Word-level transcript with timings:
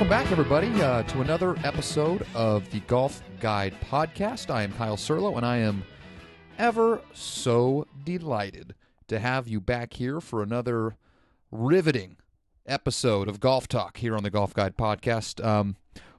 Welcome 0.00 0.18
back, 0.18 0.32
everybody, 0.32 0.82
uh, 0.82 1.02
to 1.02 1.20
another 1.20 1.54
episode 1.62 2.26
of 2.34 2.70
the 2.70 2.80
Golf 2.80 3.22
Guide 3.38 3.74
Podcast. 3.82 4.48
I 4.48 4.62
am 4.62 4.72
Kyle 4.72 4.96
Serlo, 4.96 5.36
and 5.36 5.44
I 5.44 5.58
am 5.58 5.84
ever 6.56 7.02
so 7.12 7.86
delighted 8.02 8.74
to 9.08 9.18
have 9.18 9.46
you 9.46 9.60
back 9.60 9.92
here 9.92 10.22
for 10.22 10.42
another 10.42 10.96
riveting 11.52 12.16
episode 12.64 13.28
of 13.28 13.40
Golf 13.40 13.68
Talk 13.68 13.98
here 13.98 14.16
on 14.16 14.22
the 14.22 14.30
Golf 14.30 14.54
Guide 14.54 14.74
Podcast. 14.74 15.44
Um, 15.44 15.76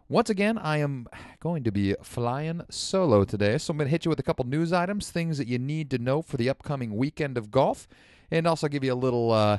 once 0.08 0.30
again, 0.30 0.60
I 0.60 0.78
am 0.78 1.08
going 1.40 1.64
to 1.64 1.72
be 1.72 1.96
flying 2.04 2.62
solo 2.70 3.24
today, 3.24 3.58
so 3.58 3.72
I'm 3.72 3.78
going 3.78 3.88
to 3.88 3.92
hit 3.92 4.06
you 4.06 4.10
with 4.10 4.20
a 4.20 4.24
couple 4.24 4.46
news 4.46 4.72
items, 4.72 5.10
things 5.10 5.40
that 5.40 5.48
you 5.48 5.58
need 5.58 5.90
to 5.90 5.98
know 5.98 6.22
for 6.22 6.38
the 6.38 6.50
upcoming 6.50 6.96
weekend 6.96 7.36
of 7.36 7.50
golf, 7.50 7.88
and 8.30 8.46
also 8.46 8.68
give 8.68 8.84
you 8.84 8.94
a 8.94 8.96
little, 8.96 9.32
uh, 9.32 9.58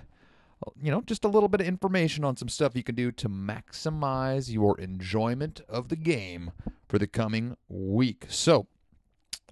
you 0.80 0.90
know, 0.90 1.02
just 1.02 1.24
a 1.24 1.28
little 1.28 1.48
bit 1.48 1.60
of 1.60 1.66
information 1.66 2.24
on 2.24 2.36
some 2.36 2.48
stuff 2.48 2.76
you 2.76 2.82
can 2.82 2.94
do 2.94 3.10
to 3.12 3.28
maximize 3.28 4.52
your 4.52 4.78
enjoyment 4.80 5.60
of 5.68 5.88
the 5.88 5.96
game 5.96 6.52
for 6.88 6.98
the 6.98 7.06
coming 7.06 7.56
week. 7.68 8.26
So, 8.28 8.66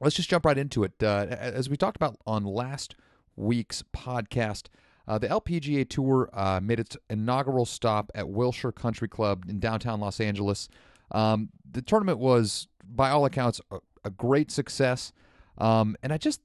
let's 0.00 0.16
just 0.16 0.28
jump 0.30 0.44
right 0.44 0.58
into 0.58 0.84
it. 0.84 0.94
Uh, 1.02 1.26
as 1.28 1.68
we 1.68 1.76
talked 1.76 1.96
about 1.96 2.16
on 2.26 2.44
last 2.44 2.94
week's 3.36 3.82
podcast, 3.94 4.66
uh, 5.08 5.18
the 5.18 5.28
LPGA 5.28 5.88
Tour 5.88 6.30
uh, 6.32 6.60
made 6.62 6.78
its 6.78 6.96
inaugural 7.08 7.66
stop 7.66 8.10
at 8.14 8.28
Wilshire 8.28 8.72
Country 8.72 9.08
Club 9.08 9.44
in 9.48 9.58
downtown 9.58 10.00
Los 10.00 10.20
Angeles. 10.20 10.68
Um, 11.10 11.48
the 11.68 11.82
tournament 11.82 12.18
was, 12.18 12.68
by 12.84 13.10
all 13.10 13.24
accounts, 13.24 13.60
a, 13.70 13.78
a 14.04 14.10
great 14.10 14.50
success. 14.50 15.12
Um, 15.58 15.96
and 16.02 16.12
I 16.12 16.18
just, 16.18 16.40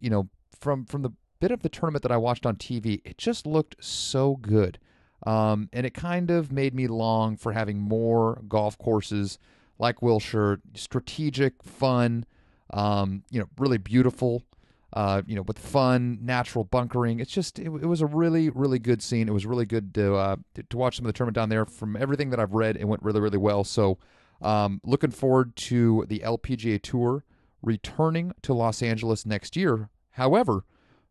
you 0.00 0.10
know, 0.10 0.28
from 0.58 0.84
from 0.84 1.02
the 1.02 1.10
bit 1.40 1.50
of 1.50 1.62
the 1.62 1.68
tournament 1.68 2.02
that 2.02 2.12
I 2.12 2.16
watched 2.16 2.46
on 2.46 2.56
TV, 2.56 3.00
it 3.04 3.18
just 3.18 3.46
looked 3.46 3.82
so 3.82 4.36
good. 4.36 4.78
Um, 5.26 5.68
and 5.72 5.84
it 5.84 5.94
kind 5.94 6.30
of 6.30 6.52
made 6.52 6.74
me 6.74 6.86
long 6.86 7.36
for 7.36 7.52
having 7.52 7.78
more 7.78 8.42
golf 8.48 8.78
courses 8.78 9.38
like 9.78 10.02
Wilshire, 10.02 10.60
strategic, 10.74 11.62
fun, 11.62 12.24
um, 12.72 13.22
you 13.30 13.40
know, 13.40 13.46
really 13.58 13.78
beautiful, 13.78 14.44
uh, 14.92 15.22
you 15.26 15.36
know, 15.36 15.42
with 15.42 15.58
fun, 15.58 16.18
natural 16.22 16.64
bunkering. 16.64 17.20
It's 17.20 17.32
just, 17.32 17.58
it, 17.58 17.66
it 17.66 17.86
was 17.86 18.00
a 18.00 18.06
really, 18.06 18.50
really 18.50 18.78
good 18.78 19.02
scene. 19.02 19.28
It 19.28 19.32
was 19.32 19.46
really 19.46 19.66
good 19.66 19.94
to 19.94 20.14
uh, 20.14 20.36
to 20.68 20.76
watch 20.76 20.96
some 20.96 21.06
of 21.06 21.08
the 21.08 21.16
tournament 21.16 21.34
down 21.34 21.48
there. 21.48 21.64
From 21.64 21.96
everything 21.96 22.30
that 22.30 22.40
I've 22.40 22.54
read, 22.54 22.76
it 22.76 22.86
went 22.86 23.02
really, 23.02 23.20
really 23.20 23.38
well. 23.38 23.64
So, 23.64 23.98
um, 24.40 24.80
looking 24.84 25.10
forward 25.10 25.56
to 25.56 26.04
the 26.08 26.20
LPGA 26.20 26.80
Tour 26.82 27.24
returning 27.62 28.32
to 28.42 28.54
Los 28.54 28.82
Angeles 28.82 29.26
next 29.26 29.56
year. 29.56 29.90
However, 30.12 30.64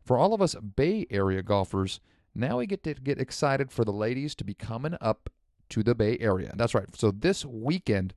for 0.08 0.16
all 0.16 0.32
of 0.32 0.40
us 0.40 0.54
Bay 0.54 1.06
Area 1.10 1.42
golfers, 1.42 2.00
now 2.34 2.58
we 2.58 2.66
get 2.66 2.82
to 2.84 2.94
get 2.94 3.20
excited 3.20 3.70
for 3.70 3.84
the 3.84 3.92
ladies 3.92 4.34
to 4.36 4.44
be 4.44 4.54
coming 4.54 4.96
up 5.02 5.28
to 5.68 5.82
the 5.82 5.94
Bay 5.94 6.16
Area. 6.18 6.50
That's 6.56 6.74
right. 6.74 6.86
So 6.96 7.10
this 7.10 7.44
weekend, 7.44 8.14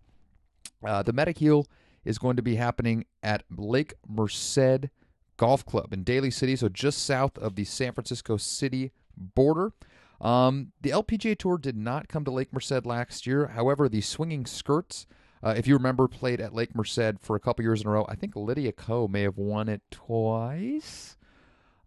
uh, 0.86 1.04
the 1.04 1.12
Mediheal 1.12 1.66
is 2.06 2.18
going 2.18 2.38
to 2.38 2.42
be 2.42 2.56
happening 2.56 3.04
at 3.22 3.44
Lake 3.52 3.94
Merced 4.08 4.88
Golf 5.36 5.66
Club 5.66 5.92
in 5.92 6.06
Daly 6.06 6.32
City, 6.32 6.56
so 6.56 6.70
just 6.70 7.06
south 7.06 7.38
of 7.38 7.56
the 7.56 7.66
San 7.66 7.92
Francisco 7.92 8.38
City 8.38 8.94
border. 9.18 9.74
Um, 10.22 10.72
the 10.80 10.92
LPGA 10.92 11.38
Tour 11.38 11.58
did 11.58 11.76
not 11.76 12.08
come 12.08 12.24
to 12.24 12.32
Lake 12.32 12.54
Merced 12.54 12.86
last 12.86 13.28
year. 13.28 13.48
However, 13.48 13.90
the 13.90 14.00
Swinging 14.00 14.46
Skirts, 14.46 15.08
uh, 15.44 15.56
if 15.58 15.68
you 15.68 15.74
remember, 15.74 16.08
played 16.08 16.40
at 16.40 16.56
Lake 16.56 16.74
Merced 16.74 17.20
for 17.20 17.36
a 17.36 17.40
couple 17.42 17.66
years 17.66 17.82
in 17.82 17.88
a 17.88 17.90
row. 17.90 18.06
I 18.08 18.16
think 18.16 18.38
Lydia 18.38 18.72
Ko 18.72 19.10
may 19.10 19.24
have 19.24 19.38
won 19.38 19.68
it 19.68 19.82
twice 19.92 21.18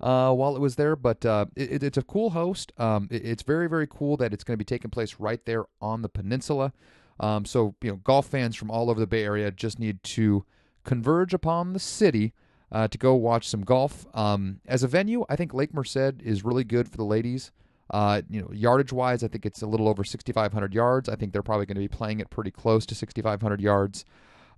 uh, 0.00 0.32
while 0.32 0.56
it 0.56 0.60
was 0.60 0.76
there, 0.76 0.96
but 0.96 1.24
uh, 1.24 1.46
it, 1.56 1.82
it's 1.82 1.98
a 1.98 2.02
cool 2.02 2.30
host. 2.30 2.72
Um, 2.78 3.08
it, 3.10 3.24
it's 3.24 3.42
very, 3.42 3.68
very 3.68 3.86
cool 3.86 4.16
that 4.18 4.32
it's 4.32 4.44
going 4.44 4.54
to 4.54 4.58
be 4.58 4.64
taking 4.64 4.90
place 4.90 5.16
right 5.18 5.44
there 5.44 5.64
on 5.80 6.02
the 6.02 6.08
peninsula. 6.08 6.72
Um, 7.20 7.44
so, 7.44 7.74
you 7.80 7.90
know, 7.90 7.96
golf 7.96 8.26
fans 8.26 8.56
from 8.56 8.70
all 8.70 8.90
over 8.90 8.98
the 8.98 9.06
Bay 9.06 9.24
Area 9.24 9.50
just 9.50 9.78
need 9.78 10.02
to 10.02 10.44
converge 10.84 11.32
upon 11.32 11.72
the 11.72 11.78
city 11.78 12.34
uh, 12.72 12.88
to 12.88 12.98
go 12.98 13.14
watch 13.14 13.48
some 13.48 13.62
golf. 13.62 14.04
Um, 14.14 14.60
as 14.66 14.82
a 14.82 14.88
venue, 14.88 15.24
I 15.28 15.36
think 15.36 15.54
Lake 15.54 15.72
Merced 15.72 16.20
is 16.22 16.44
really 16.44 16.64
good 16.64 16.88
for 16.88 16.96
the 16.96 17.04
ladies. 17.04 17.52
Uh, 17.90 18.22
you 18.28 18.40
know, 18.40 18.50
yardage 18.52 18.92
wise, 18.92 19.22
I 19.22 19.28
think 19.28 19.46
it's 19.46 19.62
a 19.62 19.66
little 19.66 19.88
over 19.88 20.02
6,500 20.02 20.74
yards. 20.74 21.08
I 21.08 21.16
think 21.16 21.32
they're 21.32 21.42
probably 21.42 21.66
going 21.66 21.76
to 21.76 21.80
be 21.80 21.88
playing 21.88 22.20
it 22.20 22.30
pretty 22.30 22.50
close 22.50 22.84
to 22.86 22.94
6,500 22.94 23.60
yards. 23.60 24.04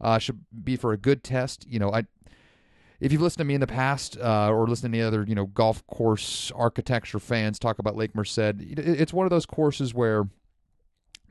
Uh, 0.00 0.18
should 0.18 0.40
be 0.64 0.76
for 0.76 0.92
a 0.92 0.96
good 0.96 1.24
test. 1.24 1.66
You 1.68 1.78
know, 1.78 1.92
I 1.92 2.06
if 3.00 3.12
you've 3.12 3.22
listened 3.22 3.38
to 3.38 3.44
me 3.44 3.54
in 3.54 3.60
the 3.60 3.66
past 3.66 4.16
uh, 4.18 4.50
or 4.50 4.66
listened 4.66 4.92
to 4.92 4.98
any 4.98 5.06
other 5.06 5.24
you 5.26 5.34
know 5.34 5.46
golf 5.46 5.86
course 5.86 6.50
architecture 6.54 7.18
fans 7.18 7.58
talk 7.58 7.78
about 7.78 7.96
Lake 7.96 8.14
Merced, 8.14 8.38
it's 8.60 9.12
one 9.12 9.26
of 9.26 9.30
those 9.30 9.46
courses 9.46 9.94
where 9.94 10.28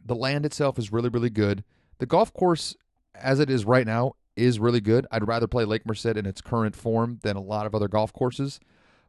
the 0.03 0.15
land 0.15 0.45
itself 0.45 0.77
is 0.77 0.91
really 0.91 1.09
really 1.09 1.29
good. 1.29 1.63
The 1.99 2.05
golf 2.05 2.33
course 2.33 2.75
as 3.13 3.39
it 3.39 3.49
is 3.49 3.65
right 3.65 3.85
now 3.85 4.15
is 4.35 4.59
really 4.59 4.81
good. 4.81 5.07
I'd 5.11 5.27
rather 5.27 5.47
play 5.47 5.65
Lake 5.65 5.85
Merced 5.85 6.05
in 6.05 6.25
its 6.25 6.41
current 6.41 6.75
form 6.75 7.19
than 7.23 7.35
a 7.35 7.41
lot 7.41 7.65
of 7.65 7.73
other 7.73 7.87
golf 7.87 8.11
courses. 8.11 8.59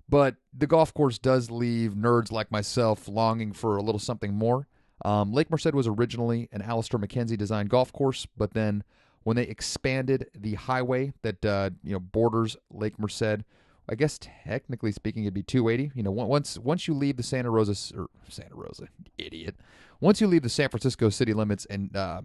But 0.08 0.36
the 0.56 0.68
golf 0.68 0.94
course 0.94 1.18
does 1.18 1.50
leave 1.50 1.94
nerds 1.94 2.30
like 2.30 2.52
myself 2.52 3.08
longing 3.08 3.52
for 3.52 3.76
a 3.76 3.82
little 3.82 3.98
something 3.98 4.34
more. 4.34 4.68
Um, 5.04 5.32
Lake 5.32 5.50
Merced 5.50 5.74
was 5.74 5.86
originally 5.86 6.48
an 6.52 6.62
Alister 6.62 6.98
MacKenzie 6.98 7.36
designed 7.36 7.70
golf 7.70 7.92
course, 7.92 8.26
but 8.36 8.54
then 8.54 8.84
when 9.26 9.34
they 9.34 9.42
expanded 9.42 10.28
the 10.38 10.54
highway 10.54 11.12
that 11.22 11.44
uh, 11.44 11.70
you 11.82 11.92
know 11.92 11.98
borders 11.98 12.56
Lake 12.70 12.96
Merced. 12.96 13.42
I 13.88 13.96
guess 13.96 14.20
technically 14.20 14.92
speaking, 14.92 15.24
it'd 15.24 15.34
be 15.34 15.42
280. 15.42 15.90
You 15.96 16.04
know, 16.04 16.12
once 16.12 16.56
once 16.58 16.86
you 16.86 16.94
leave 16.94 17.16
the 17.16 17.24
Santa 17.24 17.50
Rosa 17.50 17.96
or 17.96 18.06
Santa 18.28 18.54
Rosa, 18.54 18.86
idiot. 19.18 19.56
Once 20.00 20.20
you 20.20 20.28
leave 20.28 20.42
the 20.42 20.48
San 20.48 20.68
Francisco 20.68 21.08
city 21.08 21.32
limits 21.32 21.66
and 21.66 21.96
uh, 21.96 22.22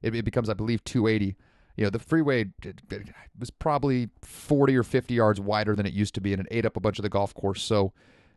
it, 0.00 0.14
it, 0.14 0.24
becomes, 0.24 0.48
I 0.48 0.54
believe, 0.54 0.82
280. 0.84 1.36
You 1.76 1.84
know, 1.84 1.90
the 1.90 1.98
freeway 1.98 2.46
it, 2.62 2.80
it 2.90 3.08
was 3.38 3.50
probably 3.50 4.08
40 4.22 4.76
or 4.78 4.82
50 4.82 5.12
yards 5.12 5.40
wider 5.40 5.76
than 5.76 5.84
it 5.84 5.92
used 5.92 6.14
to 6.14 6.22
be, 6.22 6.32
and 6.32 6.40
it 6.40 6.48
ate 6.50 6.64
up 6.64 6.78
a 6.78 6.80
bunch 6.80 6.98
of 6.98 7.02
the 7.02 7.10
golf 7.10 7.34
course. 7.34 7.62
So, 7.62 7.92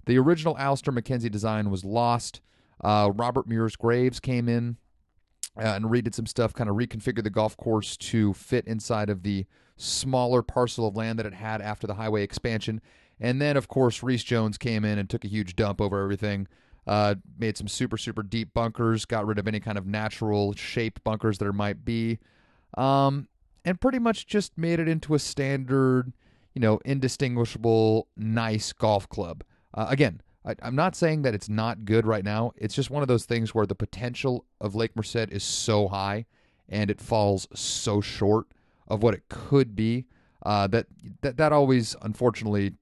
the 0.08 0.18
original 0.18 0.58
Alister 0.58 0.92
MacKenzie 0.92 1.32
design 1.32 1.70
was 1.70 1.86
lost. 1.86 2.42
Uh, 2.84 3.12
Robert 3.16 3.48
Muirs 3.48 3.78
Graves 3.78 4.20
came 4.20 4.50
in 4.50 4.76
uh, 5.58 5.74
and 5.76 5.86
redid 5.86 6.14
some 6.14 6.26
stuff, 6.26 6.54
kind 6.54 6.70
of 6.70 6.76
reconfigured 6.76 7.24
the 7.24 7.30
golf 7.30 7.58
course 7.58 7.98
to 7.98 8.34
fit 8.34 8.66
inside 8.68 9.10
of 9.10 9.24
the 9.24 9.46
smaller 9.76 10.42
parcel 10.42 10.88
of 10.88 10.96
land 10.96 11.20
that 11.20 11.26
it 11.26 11.34
had 11.34 11.62
after 11.62 11.88
the 11.88 11.96
highway 11.96 12.24
expansion. 12.24 12.82
And 13.20 13.42
then, 13.42 13.58
of 13.58 13.68
course, 13.68 14.04
Rees 14.04 14.24
Jones 14.24 14.58
came 14.58 14.86
in 14.86 15.00
and 15.00 15.10
took 15.10 15.26
a 15.26 15.28
huge 15.28 15.56
dump 15.56 15.82
over 15.82 16.02
everything. 16.02 16.48
Uh, 16.86 17.16
made 17.38 17.58
some 17.58 17.68
super, 17.68 17.98
super 17.98 18.24
deep 18.24 18.54
bunkers, 18.54 19.04
got 19.04 19.26
rid 19.26 19.38
of 19.38 19.48
any 19.48 19.60
kind 19.60 19.78
of 19.78 19.86
natural 19.86 20.54
shape 20.54 21.04
bunkers 21.04 21.38
there 21.38 21.52
might 21.52 21.84
be, 21.84 22.18
um, 22.78 23.28
and 23.66 23.82
pretty 23.82 24.00
much 24.00 24.26
just 24.26 24.58
made 24.58 24.80
it 24.80 24.88
into 24.88 25.14
a 25.14 25.20
standard, 25.20 26.14
you 26.54 26.62
know, 26.62 26.80
indistinguishable, 26.86 28.08
nice 28.16 28.72
golf 28.72 29.10
club. 29.10 29.44
Uh, 29.74 29.88
again, 29.90 30.22
I, 30.48 30.56
am 30.68 30.76
not 30.76 30.96
saying 30.96 31.24
that 31.24 31.34
it's 31.34 31.50
not 31.50 31.84
good 31.84 32.08
right 32.08 32.24
now. 32.24 32.54
It's 32.56 32.74
just 32.74 32.90
one 32.90 33.02
of 33.02 33.08
those 33.08 33.26
things 33.26 33.54
where 33.54 33.66
the 33.66 33.76
potential 33.76 34.46
of 34.62 34.76
Lake 34.76 34.96
Merced 34.96 35.30
is 35.32 35.44
so 35.44 35.90
high 35.90 36.26
and 36.70 36.90
it 36.90 37.02
falls 37.02 37.48
so 37.54 38.02
short 38.02 38.48
of 38.88 39.04
what 39.04 39.14
it 39.14 39.24
could 39.30 39.76
be 39.76 40.06
uh, 40.46 40.68
that, 40.68 40.88
that 41.22 41.38
that 41.38 41.52
always 41.52 41.96
unfortunately 42.02 42.74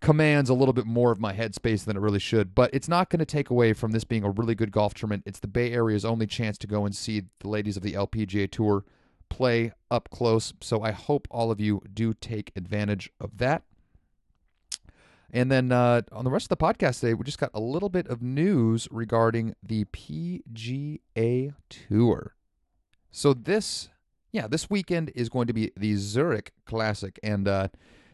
commands 0.00 0.50
a 0.50 0.54
little 0.54 0.74
bit 0.74 0.86
more 0.86 1.12
of 1.12 1.20
my 1.20 1.32
headspace 1.32 1.84
than 1.84 1.96
it 1.96 2.00
really 2.00 2.18
should. 2.18 2.54
But 2.54 2.70
it's 2.74 2.88
not 2.88 3.08
going 3.08 3.20
to 3.20 3.24
take 3.24 3.50
away 3.50 3.72
from 3.72 3.92
this 3.92 4.04
being 4.04 4.24
a 4.24 4.30
really 4.30 4.54
good 4.54 4.72
golf 4.72 4.94
tournament. 4.94 5.22
It's 5.24 5.38
the 5.38 5.48
Bay 5.48 5.72
Area's 5.72 6.04
only 6.04 6.26
chance 6.26 6.58
to 6.58 6.66
go 6.66 6.84
and 6.84 6.94
see 6.94 7.22
the 7.40 7.48
ladies 7.48 7.76
of 7.76 7.82
the 7.82 7.92
LPGA 7.92 8.50
Tour 8.50 8.84
play 9.30 9.72
up 9.90 10.10
close. 10.10 10.52
So 10.60 10.82
I 10.82 10.90
hope 10.90 11.28
all 11.30 11.50
of 11.50 11.60
you 11.60 11.80
do 11.92 12.12
take 12.12 12.52
advantage 12.56 13.10
of 13.20 13.38
that. 13.38 13.62
And 15.34 15.50
then 15.50 15.72
uh, 15.72 16.02
on 16.12 16.24
the 16.24 16.30
rest 16.30 16.44
of 16.44 16.50
the 16.50 16.64
podcast 16.64 17.00
today, 17.00 17.12
we 17.12 17.24
just 17.24 17.40
got 17.40 17.50
a 17.52 17.60
little 17.60 17.88
bit 17.88 18.06
of 18.06 18.22
news 18.22 18.86
regarding 18.92 19.56
the 19.60 19.84
PGA 19.86 21.52
Tour. 21.68 22.36
So 23.10 23.34
this, 23.34 23.88
yeah, 24.30 24.46
this 24.46 24.70
weekend 24.70 25.10
is 25.16 25.28
going 25.28 25.48
to 25.48 25.52
be 25.52 25.72
the 25.76 25.96
Zurich 25.96 26.52
Classic, 26.66 27.18
and 27.24 27.48
uh, 27.48 27.68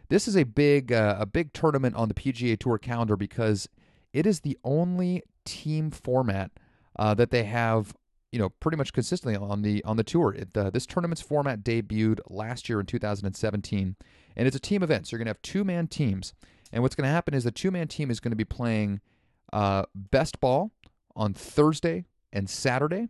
this 0.09 0.27
is 0.27 0.35
a 0.35 0.45
big, 0.45 0.93
uh, 0.93 1.17
a 1.19 1.27
big 1.27 1.53
tournament 1.53 1.95
on 1.95 2.09
the 2.09 2.15
PGA 2.15 2.59
Tour 2.59 2.79
calendar 2.79 3.19
because 3.19 3.69
it 4.15 4.25
is 4.25 4.41
the 4.41 4.57
only 4.65 5.23
team 5.45 5.91
format 5.91 6.51
uh, 6.99 7.13
that 7.13 7.31
they 7.31 7.45
have 7.45 7.95
you 8.33 8.39
know 8.39 8.49
pretty 8.49 8.77
much 8.77 8.93
consistently 8.93 9.37
on 9.37 9.61
the 9.61 9.85
on 9.85 9.99
the 9.99 10.05
tour. 10.05 10.33
It, 10.33 10.57
uh, 10.57 10.71
this 10.71 10.87
tournament's 10.87 11.21
format 11.21 11.63
debuted 11.63 12.21
last 12.31 12.69
year 12.71 12.81
in 12.81 12.87
2017, 12.87 13.97
and 14.37 14.47
it's 14.47 14.57
a 14.57 14.61
team 14.61 14.83
event. 14.83 15.07
So 15.07 15.15
you're 15.15 15.19
gonna 15.19 15.31
have 15.31 15.43
two 15.43 15.65
man 15.65 15.87
teams, 15.87 16.33
and 16.73 16.83
what's 16.83 16.95
going 16.95 17.07
to 17.07 17.13
happen 17.13 17.35
is 17.35 17.45
the 17.45 17.51
two 17.51 17.71
man 17.71 17.89
team 17.89 18.11
is 18.11 18.21
going 18.21 18.33
to 18.33 18.37
be 18.37 18.45
playing 18.45 19.01
uh, 19.53 19.85
best 19.95 20.41
ball 20.41 20.73
on 21.17 21.35
Thursday 21.35 22.07
and 22.33 22.49
Saturday. 22.49 23.09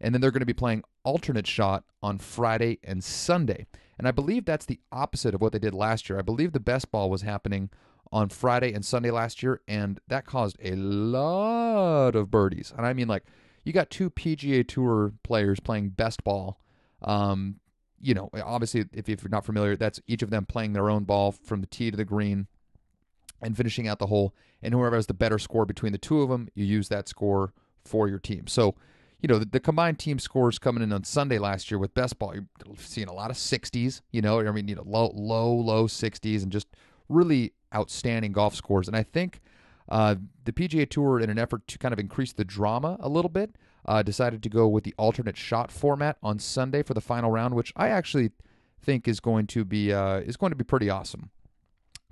And 0.00 0.14
then 0.14 0.20
they're 0.20 0.30
going 0.30 0.40
to 0.40 0.46
be 0.46 0.52
playing 0.52 0.82
alternate 1.04 1.46
shot 1.46 1.84
on 2.02 2.18
Friday 2.18 2.78
and 2.82 3.02
Sunday. 3.04 3.66
And 3.98 4.08
I 4.08 4.10
believe 4.10 4.44
that's 4.44 4.66
the 4.66 4.80
opposite 4.90 5.34
of 5.34 5.40
what 5.40 5.52
they 5.52 5.58
did 5.58 5.74
last 5.74 6.08
year. 6.08 6.18
I 6.18 6.22
believe 6.22 6.52
the 6.52 6.60
best 6.60 6.90
ball 6.90 7.08
was 7.08 7.22
happening 7.22 7.70
on 8.10 8.28
Friday 8.28 8.72
and 8.72 8.84
Sunday 8.84 9.10
last 9.10 9.42
year, 9.42 9.60
and 9.66 10.00
that 10.08 10.26
caused 10.26 10.56
a 10.62 10.74
lot 10.74 12.14
of 12.14 12.30
birdies. 12.30 12.72
And 12.76 12.84
I 12.84 12.92
mean, 12.92 13.08
like, 13.08 13.24
you 13.64 13.72
got 13.72 13.90
two 13.90 14.10
PGA 14.10 14.66
Tour 14.66 15.12
players 15.22 15.60
playing 15.60 15.90
best 15.90 16.24
ball. 16.24 16.60
Um, 17.00 17.60
you 18.00 18.12
know, 18.12 18.28
obviously, 18.44 18.84
if, 18.92 19.08
if 19.08 19.22
you're 19.22 19.30
not 19.30 19.46
familiar, 19.46 19.76
that's 19.76 20.00
each 20.06 20.22
of 20.22 20.30
them 20.30 20.44
playing 20.46 20.72
their 20.72 20.90
own 20.90 21.04
ball 21.04 21.32
from 21.32 21.60
the 21.60 21.66
tee 21.68 21.90
to 21.90 21.96
the 21.96 22.04
green 22.04 22.48
and 23.42 23.56
finishing 23.56 23.88
out 23.88 23.98
the 23.98 24.06
hole. 24.06 24.34
And 24.62 24.72
whoever 24.72 24.96
has 24.96 25.06
the 25.06 25.14
better 25.14 25.38
score 25.38 25.66
between 25.66 25.92
the 25.92 25.98
two 25.98 26.22
of 26.22 26.28
them, 26.28 26.48
you 26.54 26.64
use 26.64 26.88
that 26.88 27.08
score 27.08 27.52
for 27.84 28.08
your 28.08 28.18
team. 28.18 28.46
So, 28.46 28.76
you 29.20 29.28
know, 29.28 29.38
the, 29.38 29.44
the 29.44 29.60
combined 29.60 29.98
team 29.98 30.18
scores 30.18 30.58
coming 30.58 30.82
in 30.82 30.92
on 30.92 31.04
Sunday 31.04 31.38
last 31.38 31.70
year 31.70 31.78
with 31.78 31.94
best 31.94 32.18
ball, 32.18 32.34
you're 32.34 32.46
seeing 32.76 33.08
a 33.08 33.12
lot 33.12 33.30
of 33.30 33.36
60s, 33.36 34.00
you 34.10 34.22
know, 34.22 34.40
I 34.40 34.50
mean, 34.52 34.68
you 34.68 34.74
know, 34.74 34.84
low, 34.86 35.12
low, 35.14 35.52
low 35.52 35.86
60s 35.86 36.42
and 36.42 36.50
just 36.50 36.68
really 37.08 37.52
outstanding 37.74 38.32
golf 38.32 38.54
scores. 38.54 38.88
And 38.88 38.96
I 38.96 39.02
think 39.02 39.40
uh, 39.88 40.16
the 40.44 40.52
PGA 40.52 40.88
Tour, 40.88 41.20
in 41.20 41.30
an 41.30 41.38
effort 41.38 41.66
to 41.68 41.78
kind 41.78 41.92
of 41.92 41.98
increase 41.98 42.32
the 42.32 42.44
drama 42.44 42.96
a 43.00 43.08
little 43.08 43.28
bit, 43.28 43.56
uh, 43.84 44.02
decided 44.02 44.42
to 44.42 44.48
go 44.48 44.68
with 44.68 44.84
the 44.84 44.94
alternate 44.96 45.36
shot 45.36 45.72
format 45.72 46.16
on 46.22 46.38
Sunday 46.38 46.82
for 46.82 46.94
the 46.94 47.00
final 47.00 47.30
round, 47.30 47.54
which 47.54 47.72
I 47.76 47.88
actually 47.88 48.30
think 48.80 49.08
is 49.08 49.20
going 49.20 49.46
to 49.48 49.64
be 49.64 49.92
uh, 49.92 50.18
is 50.18 50.36
going 50.36 50.50
to 50.50 50.56
be 50.56 50.64
pretty 50.64 50.88
awesome. 50.88 51.30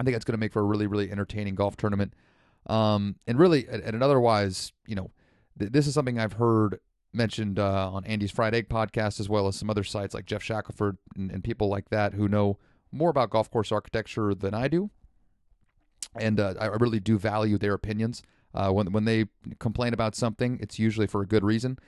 I 0.01 0.03
think 0.03 0.15
that's 0.15 0.25
going 0.25 0.33
to 0.33 0.39
make 0.39 0.53
for 0.53 0.61
a 0.61 0.65
really 0.65 0.87
really 0.87 1.13
entertaining 1.13 1.55
golf 1.55 1.77
tournament. 1.77 2.15
Um, 2.67 3.17
and 3.27 3.39
really, 3.39 3.69
at, 3.69 3.95
an 3.95 4.03
otherwise, 4.03 4.73
you 4.87 4.95
know, 4.95 5.11
th- 5.59 5.73
this 5.73 5.87
is 5.87 5.95
something 5.95 6.19
I've 6.19 6.35
heard 6.35 6.81
mentioned 7.13 7.59
uh, 7.59 7.91
on 7.91 8.05
Andy's 8.05 8.31
Fried 8.31 8.55
Egg 8.55 8.69
podcast, 8.69 9.21
as 9.21 9.29
well 9.29 9.47
as 9.47 9.57
some 9.57 9.71
other 9.71 9.85
sites 9.85 10.15
like 10.15 10.27
Geoff 10.27 10.43
Shackelford 10.43 10.97
and, 11.17 11.31
and 11.31 11.45
people 11.45 11.69
like 11.69 11.91
that 11.91 12.15
who 12.15 12.29
know 12.29 12.59
more 12.93 13.11
about 13.11 13.31
golf 13.31 13.51
course 13.51 13.73
architecture 13.73 14.35
than 14.35 14.55
I 14.55 14.69
do. 14.69 14.91
And 16.17 16.41
uh, 16.41 16.55
I 16.59 16.67
really 16.67 17.01
do 17.01 17.19
value 17.19 17.59
their 17.59 17.75
opinions. 17.75 18.23
Uh, 18.53 18.71
when 18.71 18.93
when 18.93 19.05
they 19.05 19.27
complain 19.59 19.95
about 19.95 20.17
something, 20.17 20.59
it's 20.61 20.79
usually 20.79 21.07
for 21.07 21.21
a 21.21 21.27
good 21.27 21.45
reason. 21.45 21.79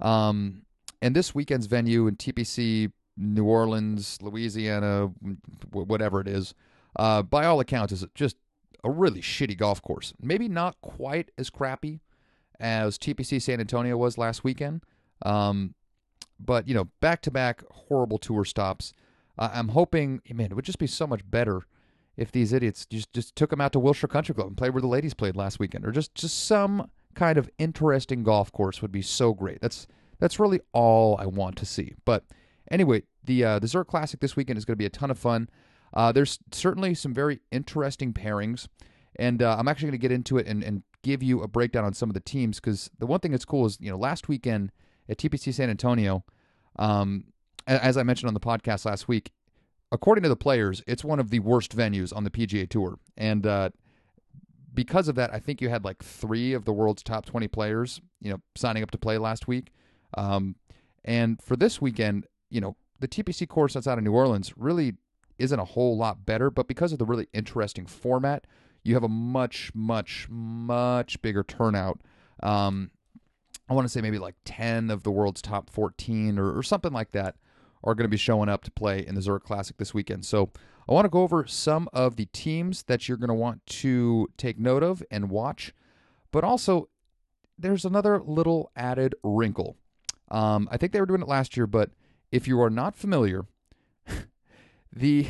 Um, 0.00 0.62
and 1.02 1.14
this 1.14 1.34
weekend's 1.34 1.66
venue 1.66 2.06
in 2.06 2.16
TPC, 2.16 2.90
New 3.16 3.44
Orleans, 3.44 4.18
Louisiana, 4.22 5.12
whatever 5.72 6.20
it 6.20 6.28
is, 6.28 6.54
uh, 6.98 7.22
by 7.22 7.44
all 7.44 7.60
accounts, 7.60 7.92
is 7.92 8.04
just 8.14 8.36
a 8.84 8.90
really 8.90 9.20
shitty 9.20 9.56
golf 9.56 9.82
course. 9.82 10.12
Maybe 10.20 10.48
not 10.48 10.80
quite 10.80 11.30
as 11.38 11.50
crappy 11.50 12.00
as 12.58 12.98
TPC 12.98 13.40
San 13.40 13.60
Antonio 13.60 13.96
was 13.96 14.16
last 14.16 14.44
weekend, 14.44 14.82
um, 15.24 15.74
but 16.38 16.68
you 16.68 16.74
know, 16.74 16.88
back 17.00 17.22
to 17.22 17.30
back 17.30 17.62
horrible 17.70 18.18
tour 18.18 18.44
stops. 18.44 18.92
Uh, 19.38 19.50
I'm 19.52 19.68
hoping, 19.68 20.22
man, 20.32 20.50
it 20.50 20.54
would 20.54 20.64
just 20.64 20.78
be 20.78 20.86
so 20.86 21.06
much 21.06 21.28
better 21.28 21.66
if 22.16 22.32
these 22.32 22.52
idiots 22.52 22.86
just 22.86 23.12
just 23.12 23.36
took 23.36 23.50
them 23.50 23.60
out 23.60 23.72
to 23.72 23.78
Wilshire 23.78 24.08
Country 24.08 24.34
Club 24.34 24.48
and 24.48 24.56
played 24.56 24.72
where 24.72 24.80
the 24.80 24.86
ladies 24.86 25.14
played 25.14 25.36
last 25.36 25.58
weekend, 25.58 25.84
or 25.84 25.92
just 25.92 26.14
just 26.14 26.46
some 26.46 26.90
kind 27.14 27.38
of 27.38 27.50
interesting 27.58 28.22
golf 28.22 28.52
course 28.52 28.80
would 28.80 28.92
be 28.92 29.02
so 29.02 29.34
great. 29.34 29.60
That's 29.60 29.86
that's 30.18 30.40
really 30.40 30.60
all 30.72 31.16
I 31.18 31.26
want 31.26 31.56
to 31.56 31.66
see. 31.66 31.94
But 32.04 32.24
anyway, 32.70 33.02
the 33.24 33.44
uh, 33.44 33.58
the 33.58 33.66
Zurich 33.66 33.88
Classic 33.88 34.20
this 34.20 34.36
weekend 34.36 34.58
is 34.58 34.64
going 34.64 34.74
to 34.74 34.78
be 34.78 34.86
a 34.86 34.90
ton 34.90 35.10
of 35.10 35.18
fun. 35.18 35.48
Uh, 35.94 36.12
there's 36.12 36.38
certainly 36.52 36.94
some 36.94 37.14
very 37.14 37.40
interesting 37.50 38.12
pairings, 38.12 38.68
and 39.16 39.42
uh, 39.42 39.56
I'm 39.58 39.68
actually 39.68 39.88
going 39.88 40.00
to 40.00 40.08
get 40.08 40.12
into 40.12 40.38
it 40.38 40.46
and, 40.46 40.62
and 40.62 40.82
give 41.02 41.22
you 41.22 41.42
a 41.42 41.48
breakdown 41.48 41.84
on 41.84 41.94
some 41.94 42.10
of 42.10 42.14
the 42.14 42.20
teams 42.20 42.60
because 42.60 42.90
the 42.98 43.06
one 43.06 43.20
thing 43.20 43.30
that's 43.30 43.44
cool 43.44 43.66
is 43.66 43.78
you 43.80 43.90
know 43.90 43.96
last 43.96 44.28
weekend 44.28 44.72
at 45.08 45.18
TPC 45.18 45.54
San 45.54 45.70
Antonio, 45.70 46.24
um, 46.78 47.24
as 47.66 47.96
I 47.96 48.02
mentioned 48.02 48.28
on 48.28 48.34
the 48.34 48.40
podcast 48.40 48.84
last 48.84 49.08
week, 49.08 49.32
according 49.92 50.22
to 50.22 50.28
the 50.28 50.36
players, 50.36 50.82
it's 50.86 51.04
one 51.04 51.20
of 51.20 51.30
the 51.30 51.38
worst 51.38 51.76
venues 51.76 52.14
on 52.14 52.24
the 52.24 52.30
PGA 52.30 52.68
Tour, 52.68 52.98
and 53.16 53.46
uh, 53.46 53.70
because 54.76 55.08
of 55.08 55.16
that, 55.16 55.34
I 55.34 55.40
think 55.40 55.60
you 55.60 55.68
had 55.68 55.84
like 55.84 56.04
three 56.04 56.52
of 56.52 56.64
the 56.64 56.72
world's 56.72 57.02
top 57.02 57.24
20 57.24 57.48
players, 57.48 58.00
you 58.20 58.30
know, 58.30 58.40
signing 58.54 58.84
up 58.84 58.92
to 58.92 58.98
play 58.98 59.18
last 59.18 59.48
week. 59.48 59.72
Um, 60.16 60.54
and 61.04 61.42
for 61.42 61.56
this 61.56 61.80
weekend, 61.80 62.26
you 62.50 62.60
know, 62.60 62.76
the 63.00 63.08
TPC 63.08 63.48
course 63.48 63.74
that's 63.74 63.88
out 63.88 63.98
of 63.98 64.04
New 64.04 64.12
Orleans 64.12 64.52
really 64.56 64.94
isn't 65.38 65.58
a 65.58 65.64
whole 65.64 65.96
lot 65.96 66.24
better, 66.24 66.50
but 66.50 66.68
because 66.68 66.92
of 66.92 66.98
the 66.98 67.04
really 67.04 67.28
interesting 67.32 67.86
format, 67.86 68.46
you 68.82 68.94
have 68.94 69.02
a 69.02 69.08
much, 69.08 69.72
much, 69.74 70.28
much 70.30 71.20
bigger 71.22 71.42
turnout. 71.42 72.00
Um, 72.42 72.90
I 73.68 73.74
want 73.74 73.84
to 73.84 73.88
say 73.88 74.00
maybe 74.00 74.18
like 74.18 74.36
10 74.44 74.90
of 74.90 75.02
the 75.02 75.10
world's 75.10 75.42
top 75.42 75.70
14 75.70 76.38
or, 76.38 76.56
or 76.56 76.62
something 76.62 76.92
like 76.92 77.12
that 77.12 77.36
are 77.82 77.94
going 77.94 78.04
to 78.04 78.08
be 78.08 78.16
showing 78.16 78.48
up 78.48 78.64
to 78.64 78.70
play 78.70 79.04
in 79.04 79.14
the 79.14 79.22
Zurich 79.22 79.44
Classic 79.44 79.76
this 79.76 79.92
weekend. 79.92 80.24
So 80.24 80.50
I 80.88 80.92
want 80.92 81.04
to 81.04 81.10
go 81.10 81.22
over 81.22 81.46
some 81.46 81.88
of 81.92 82.16
the 82.16 82.26
teams 82.26 82.84
that 82.84 83.08
you're 83.08 83.16
going 83.16 83.28
to 83.28 83.34
want 83.34 83.64
to 83.66 84.28
take 84.36 84.58
note 84.58 84.82
of 84.82 85.02
and 85.10 85.30
watch, 85.30 85.74
but 86.30 86.44
also 86.44 86.88
there's 87.58 87.84
another 87.84 88.20
little 88.20 88.70
added 88.76 89.14
wrinkle. 89.22 89.76
Um, 90.30 90.68
I 90.70 90.76
think 90.76 90.92
they 90.92 91.00
were 91.00 91.06
doing 91.06 91.22
it 91.22 91.28
last 91.28 91.56
year, 91.56 91.66
but 91.66 91.90
if 92.30 92.46
you 92.46 92.60
are 92.60 92.70
not 92.70 92.96
familiar, 92.96 93.46
the 94.96 95.26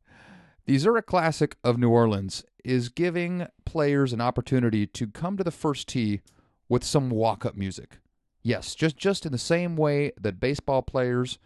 the 0.66 0.78
Zurich 0.78 1.06
Classic 1.06 1.56
of 1.62 1.78
New 1.78 1.90
Orleans 1.90 2.44
is 2.64 2.88
giving 2.88 3.46
players 3.64 4.12
an 4.12 4.20
opportunity 4.20 4.86
to 4.86 5.06
come 5.06 5.36
to 5.36 5.44
the 5.44 5.50
first 5.50 5.88
tee 5.88 6.22
with 6.68 6.82
some 6.82 7.10
walk-up 7.10 7.54
music. 7.54 7.98
Yes, 8.42 8.74
just 8.74 8.96
just 8.96 9.26
in 9.26 9.32
the 9.32 9.38
same 9.38 9.76
way 9.76 10.12
that 10.20 10.40
baseball 10.40 10.82
players 10.82 11.38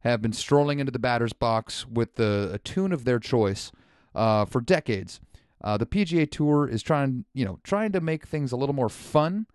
have 0.00 0.22
been 0.22 0.32
strolling 0.32 0.78
into 0.78 0.92
the 0.92 0.98
batter's 0.98 1.32
box 1.32 1.86
with 1.86 2.14
the, 2.14 2.50
a 2.52 2.58
tune 2.58 2.92
of 2.92 3.04
their 3.04 3.18
choice 3.18 3.72
uh, 4.14 4.44
for 4.44 4.60
decades. 4.60 5.20
Uh, 5.62 5.76
the 5.76 5.86
PGA 5.86 6.30
Tour 6.30 6.68
is 6.68 6.82
trying, 6.82 7.24
you 7.34 7.44
know, 7.44 7.58
trying 7.64 7.90
to 7.92 8.00
make 8.00 8.26
things 8.26 8.52
a 8.52 8.56
little 8.56 8.74
more 8.74 8.88
fun. 8.88 9.46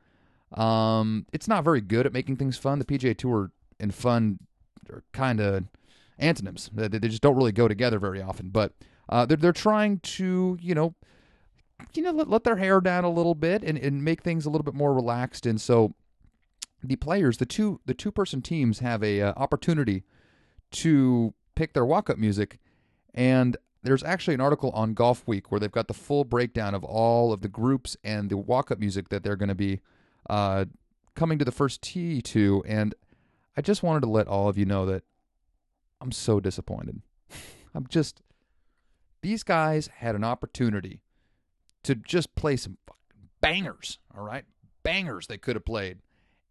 Um, 0.53 1.25
it's 1.31 1.47
not 1.47 1.63
very 1.63 1.79
good 1.79 2.05
at 2.05 2.11
making 2.11 2.35
things 2.35 2.57
fun. 2.57 2.79
The 2.79 2.85
PGA 2.85 3.17
Tour 3.17 3.51
and 3.79 3.93
fun 3.93 4.39
are 4.91 5.03
kind 5.13 5.39
of 5.39 5.63
antonyms. 6.21 6.69
They, 6.73 6.87
they, 6.87 7.07
just 7.07 7.21
don't 7.21 7.35
really 7.35 7.51
go 7.51 7.67
together 7.67 7.99
very 7.99 8.21
often. 8.21 8.49
But 8.49 8.73
uh, 9.09 9.25
they're 9.25 9.37
they're 9.37 9.51
trying 9.51 9.99
to, 9.99 10.57
you 10.61 10.75
know, 10.75 10.95
you 11.93 12.03
know, 12.03 12.11
let, 12.11 12.29
let 12.29 12.43
their 12.43 12.57
hair 12.57 12.79
down 12.79 13.03
a 13.03 13.09
little 13.09 13.35
bit 13.35 13.63
and, 13.63 13.77
and 13.77 14.03
make 14.03 14.21
things 14.21 14.45
a 14.45 14.49
little 14.49 14.63
bit 14.63 14.73
more 14.73 14.93
relaxed. 14.93 15.45
And 15.45 15.59
so, 15.59 15.93
the 16.83 16.95
players, 16.95 17.37
the 17.37 17.45
two 17.45 17.81
the 17.85 17.93
two 17.93 18.11
person 18.11 18.41
teams, 18.41 18.79
have 18.79 19.03
a 19.03 19.21
uh, 19.21 19.33
opportunity 19.35 20.03
to 20.71 21.33
pick 21.55 21.73
their 21.73 21.85
walk 21.85 22.09
up 22.09 22.17
music. 22.17 22.59
And 23.13 23.57
there's 23.83 24.03
actually 24.03 24.35
an 24.35 24.41
article 24.41 24.69
on 24.71 24.93
Golf 24.93 25.27
Week 25.27 25.51
where 25.51 25.59
they've 25.59 25.71
got 25.71 25.87
the 25.87 25.93
full 25.93 26.23
breakdown 26.23 26.75
of 26.75 26.83
all 26.83 27.33
of 27.33 27.41
the 27.41 27.47
groups 27.47 27.97
and 28.03 28.29
the 28.29 28.37
walk 28.37 28.71
up 28.71 28.79
music 28.79 29.09
that 29.09 29.23
they're 29.23 29.35
going 29.35 29.49
to 29.49 29.55
be 29.55 29.81
uh, 30.29 30.65
coming 31.15 31.39
to 31.39 31.45
the 31.45 31.51
first 31.51 31.81
tee 31.81 32.21
to. 32.21 32.63
And 32.67 32.93
I 33.57 33.61
just 33.61 33.83
wanted 33.83 34.01
to 34.01 34.09
let 34.09 34.27
all 34.27 34.47
of 34.47 34.57
you 34.57 34.65
know 34.65 34.85
that 34.85 35.03
I'm 36.01 36.11
so 36.11 36.39
disappointed. 36.39 37.01
I'm 37.75 37.87
just, 37.87 38.21
these 39.21 39.43
guys 39.43 39.89
had 39.97 40.15
an 40.15 40.23
opportunity 40.23 41.01
to 41.83 41.95
just 41.95 42.35
play 42.35 42.57
some 42.57 42.77
bangers, 43.39 43.99
all 44.15 44.23
right? 44.23 44.45
Bangers 44.83 45.27
they 45.27 45.37
could 45.37 45.55
have 45.55 45.65
played. 45.65 45.99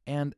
And 0.07 0.35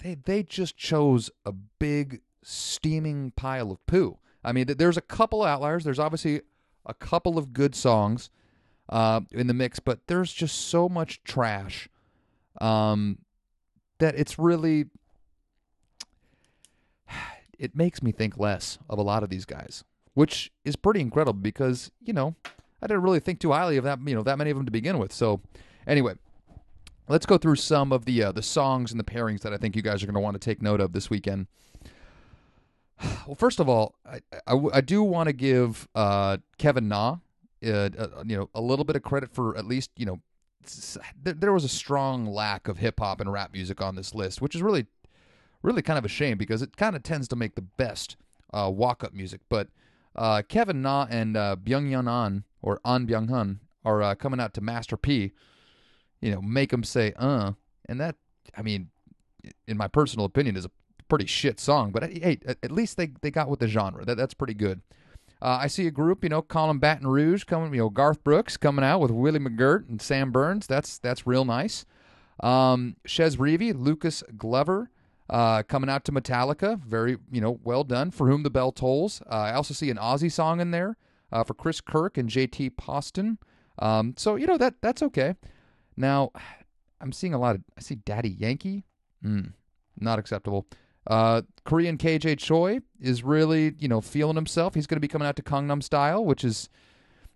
they, 0.00 0.16
they 0.16 0.42
just 0.42 0.76
chose 0.76 1.30
a 1.46 1.52
big 1.52 2.20
steaming 2.42 3.32
pile 3.36 3.70
of 3.70 3.84
poo. 3.86 4.18
I 4.44 4.52
mean, 4.52 4.66
there's 4.66 4.96
a 4.96 5.02
couple 5.02 5.42
outliers. 5.42 5.84
There's 5.84 5.98
obviously 5.98 6.42
a 6.84 6.94
couple 6.94 7.38
of 7.38 7.52
good 7.52 7.74
songs 7.74 8.30
uh, 8.88 9.20
in 9.30 9.46
the 9.46 9.54
mix, 9.54 9.78
but 9.78 10.00
there's 10.08 10.32
just 10.32 10.68
so 10.68 10.88
much 10.88 11.22
trash 11.22 11.88
um, 12.60 13.18
that 13.98 14.16
it's 14.16 14.38
really 14.38 14.86
it 17.62 17.76
makes 17.76 18.02
me 18.02 18.10
think 18.10 18.36
less 18.36 18.76
of 18.90 18.98
a 18.98 19.02
lot 19.02 19.22
of 19.22 19.30
these 19.30 19.44
guys, 19.44 19.84
which 20.14 20.50
is 20.64 20.74
pretty 20.74 21.00
incredible 21.00 21.38
because 21.38 21.92
you 22.02 22.12
know 22.12 22.34
I 22.82 22.88
didn't 22.88 23.02
really 23.02 23.20
think 23.20 23.38
too 23.38 23.52
highly 23.52 23.76
of 23.76 23.84
that 23.84 24.00
you 24.04 24.16
know 24.16 24.24
that 24.24 24.36
many 24.36 24.50
of 24.50 24.56
them 24.56 24.66
to 24.66 24.72
begin 24.72 24.98
with. 24.98 25.12
So 25.12 25.40
anyway, 25.86 26.14
let's 27.08 27.24
go 27.24 27.38
through 27.38 27.56
some 27.56 27.92
of 27.92 28.04
the 28.04 28.24
uh, 28.24 28.32
the 28.32 28.42
songs 28.42 28.90
and 28.90 28.98
the 28.98 29.04
pairings 29.04 29.42
that 29.42 29.54
I 29.54 29.58
think 29.58 29.76
you 29.76 29.82
guys 29.82 30.02
are 30.02 30.06
going 30.06 30.14
to 30.14 30.20
want 30.20 30.34
to 30.34 30.40
take 30.40 30.60
note 30.60 30.80
of 30.80 30.92
this 30.92 31.08
weekend. 31.08 31.46
Well, 33.26 33.34
first 33.36 33.58
of 33.58 33.68
all, 33.68 33.96
I, 34.06 34.20
I, 34.46 34.56
I 34.74 34.80
do 34.80 35.02
want 35.02 35.28
to 35.28 35.32
give 35.32 35.88
uh, 35.94 36.38
Kevin 36.58 36.88
Na, 36.88 37.16
uh, 37.64 37.68
uh, 37.68 38.08
you 38.24 38.36
know, 38.36 38.48
a 38.54 38.60
little 38.60 38.84
bit 38.84 38.94
of 38.94 39.02
credit 39.02 39.32
for 39.32 39.56
at 39.56 39.64
least 39.64 39.90
you 39.96 40.06
know 40.06 40.20
there, 41.20 41.34
there 41.34 41.52
was 41.52 41.64
a 41.64 41.68
strong 41.68 42.26
lack 42.26 42.68
of 42.68 42.78
hip 42.78 43.00
hop 43.00 43.20
and 43.20 43.32
rap 43.32 43.52
music 43.52 43.80
on 43.80 43.94
this 43.94 44.14
list, 44.14 44.40
which 44.40 44.54
is 44.54 44.62
really 44.62 44.86
really 45.62 45.82
kind 45.82 45.98
of 45.98 46.04
a 46.04 46.08
shame 46.08 46.38
because 46.38 46.62
it 46.62 46.76
kind 46.76 46.96
of 46.96 47.02
tends 47.02 47.28
to 47.28 47.36
make 47.36 47.54
the 47.54 47.62
best 47.62 48.16
uh, 48.52 48.70
walk 48.72 49.02
up 49.04 49.12
music. 49.12 49.40
But 49.48 49.68
uh, 50.14 50.42
Kevin 50.48 50.82
Na 50.82 51.06
and 51.10 51.36
uh, 51.36 51.56
Byung 51.62 51.90
Yun 51.90 52.08
An 52.08 52.44
or 52.60 52.80
An 52.84 53.06
Byung 53.06 53.30
Hun 53.30 53.60
are 53.84 54.02
uh, 54.02 54.14
coming 54.14 54.40
out 54.40 54.54
to 54.54 54.60
Master 54.60 54.96
P. 54.96 55.32
You 56.20 56.32
know, 56.32 56.42
make 56.42 56.70
them 56.70 56.84
say 56.84 57.12
"uh," 57.16 57.52
and 57.88 58.00
that 58.00 58.16
I 58.56 58.62
mean, 58.62 58.90
in 59.66 59.76
my 59.76 59.88
personal 59.88 60.26
opinion, 60.26 60.56
is 60.56 60.64
a 60.64 60.70
pretty 61.08 61.26
shit 61.26 61.60
song, 61.60 61.92
but 61.92 62.04
hey, 62.04 62.38
at 62.46 62.70
least 62.70 62.96
they, 62.96 63.12
they 63.20 63.30
got 63.30 63.48
with 63.50 63.60
the 63.60 63.68
genre. 63.68 64.04
That 64.04 64.16
that's 64.16 64.34
pretty 64.34 64.54
good. 64.54 64.80
Uh, 65.42 65.58
I 65.60 65.66
see 65.66 65.86
a 65.88 65.90
group, 65.90 66.22
you 66.22 66.30
know, 66.30 66.40
Callin' 66.40 66.78
Baton 66.78 67.06
Rouge 67.06 67.44
coming, 67.44 67.74
you 67.74 67.80
know, 67.80 67.90
Garth 67.90 68.22
Brooks 68.22 68.56
coming 68.56 68.84
out 68.84 69.00
with 69.00 69.10
Willie 69.10 69.40
McGirt 69.40 69.88
and 69.88 70.00
Sam 70.00 70.30
Burns. 70.30 70.66
That's 70.66 70.98
that's 70.98 71.26
real 71.26 71.44
nice. 71.44 71.84
Um, 72.40 72.96
Chez 73.04 73.36
Reavie, 73.36 73.74
Lucas 73.76 74.22
Glover, 74.38 74.90
uh, 75.32 75.62
coming 75.62 75.88
out 75.88 76.04
to 76.04 76.12
Metallica. 76.12 76.78
Very, 76.78 77.16
you 77.30 77.40
know, 77.40 77.58
well 77.64 77.84
done. 77.84 78.10
For 78.10 78.28
Whom 78.28 78.42
the 78.42 78.50
Bell 78.50 78.70
Tolls. 78.70 79.22
Uh, 79.28 79.34
I 79.34 79.54
also 79.54 79.72
see 79.72 79.88
an 79.88 79.96
Aussie 79.96 80.30
song 80.30 80.60
in 80.60 80.70
there 80.70 80.98
uh, 81.32 81.42
for 81.42 81.54
Chris 81.54 81.80
Kirk 81.80 82.18
and 82.18 82.28
JT 82.28 82.76
Poston. 82.76 83.38
Um, 83.78 84.14
so, 84.18 84.36
you 84.36 84.46
know, 84.46 84.58
that 84.58 84.74
that's 84.82 85.02
okay. 85.02 85.34
Now, 85.96 86.32
I'm 87.00 87.12
seeing 87.12 87.32
a 87.32 87.38
lot 87.38 87.56
of, 87.56 87.62
I 87.78 87.80
see 87.80 87.94
Daddy 87.94 88.28
Yankee. 88.28 88.84
Mm, 89.24 89.54
not 89.98 90.18
acceptable. 90.18 90.66
Uh, 91.06 91.42
Korean 91.64 91.96
KJ 91.96 92.38
Choi 92.38 92.80
is 93.00 93.24
really, 93.24 93.74
you 93.78 93.88
know, 93.88 94.02
feeling 94.02 94.36
himself. 94.36 94.74
He's 94.74 94.86
going 94.86 94.96
to 94.96 95.00
be 95.00 95.08
coming 95.08 95.26
out 95.26 95.36
to 95.36 95.42
Gangnam 95.42 95.82
Style, 95.82 96.22
which 96.24 96.44
is, 96.44 96.68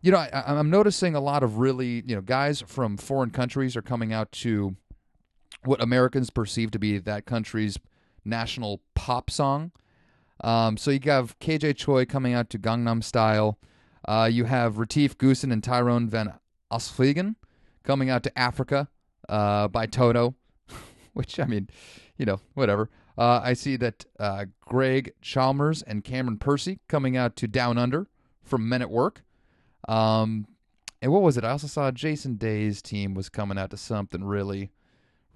you 0.03 0.13
know, 0.13 0.19
I, 0.19 0.45
I'm 0.47 0.69
noticing 0.69 1.15
a 1.15 1.21
lot 1.21 1.43
of 1.43 1.59
really, 1.59 2.05
you 2.07 2.15
know, 2.15 2.21
guys 2.21 2.61
from 2.61 2.99
foreign 2.99 3.31
countries 3.31 3.75
are 3.75 3.83
coming 3.83 4.13
out 4.13 4.31
to 4.33 4.77
what 5.65 5.83
Americans 5.83 6.31
perceive 6.31 6.71
to 6.73 6.79
be 6.79 6.99
that 6.99 7.27
country's 7.27 7.79
national 8.25 8.83
pop 8.95 9.31
song. 9.31 9.73
Um, 10.43 10.77
so 10.77 10.91
you 10.91 11.01
have 11.07 11.39
KJ 11.39 11.77
Choi 11.77 12.05
coming 12.05 12.35
out 12.35 12.51
to 12.51 12.59
Gangnam 12.59 13.03
Style. 13.03 13.59
Uh, 14.07 14.29
you 14.31 14.45
have 14.45 14.79
Retief 14.79 15.17
Goosen 15.19 15.53
and 15.53 15.65
Tyrone 15.65 16.09
Van 16.09 16.35
Aswegen 16.71 17.37
coming 17.83 18.11
out 18.11 18.23
to 18.25 18.39
Africa 18.39 18.89
uh, 19.29 19.69
by 19.69 19.87
Toto, 19.87 20.35
which, 21.15 21.41
I 21.41 21.47
mean, 21.47 21.69
you 22.17 22.27
know, 22.27 22.41
whatever. 22.55 22.91
Uh, 23.19 23.41
I 23.43 23.55
see 23.55 23.77
that 23.77 24.05
uh, 24.21 24.45
Greg 24.61 25.13
Chalmers 25.23 25.83
and 25.83 26.05
Cameron 26.05 26.39
Percy 26.39 26.81
coming 26.87 27.17
out 27.17 27.35
to 27.37 27.49
Down 27.49 27.79
Under 27.79 28.09
from 28.43 28.69
Men 28.69 28.83
at 28.83 28.91
Work. 28.91 29.23
Um, 29.89 30.47
and 31.01 31.13
what 31.13 31.23
was 31.23 31.37
it? 31.37 31.45
I 31.45 31.51
also 31.51 31.67
saw 31.67 31.91
Jason 31.91 32.37
Day's 32.37 32.83
team 32.83 33.15
was 33.15 33.29
coming 33.29 33.59
out 33.59 33.71
to 33.71 33.77
something 33.77 34.25
really, 34.25 34.71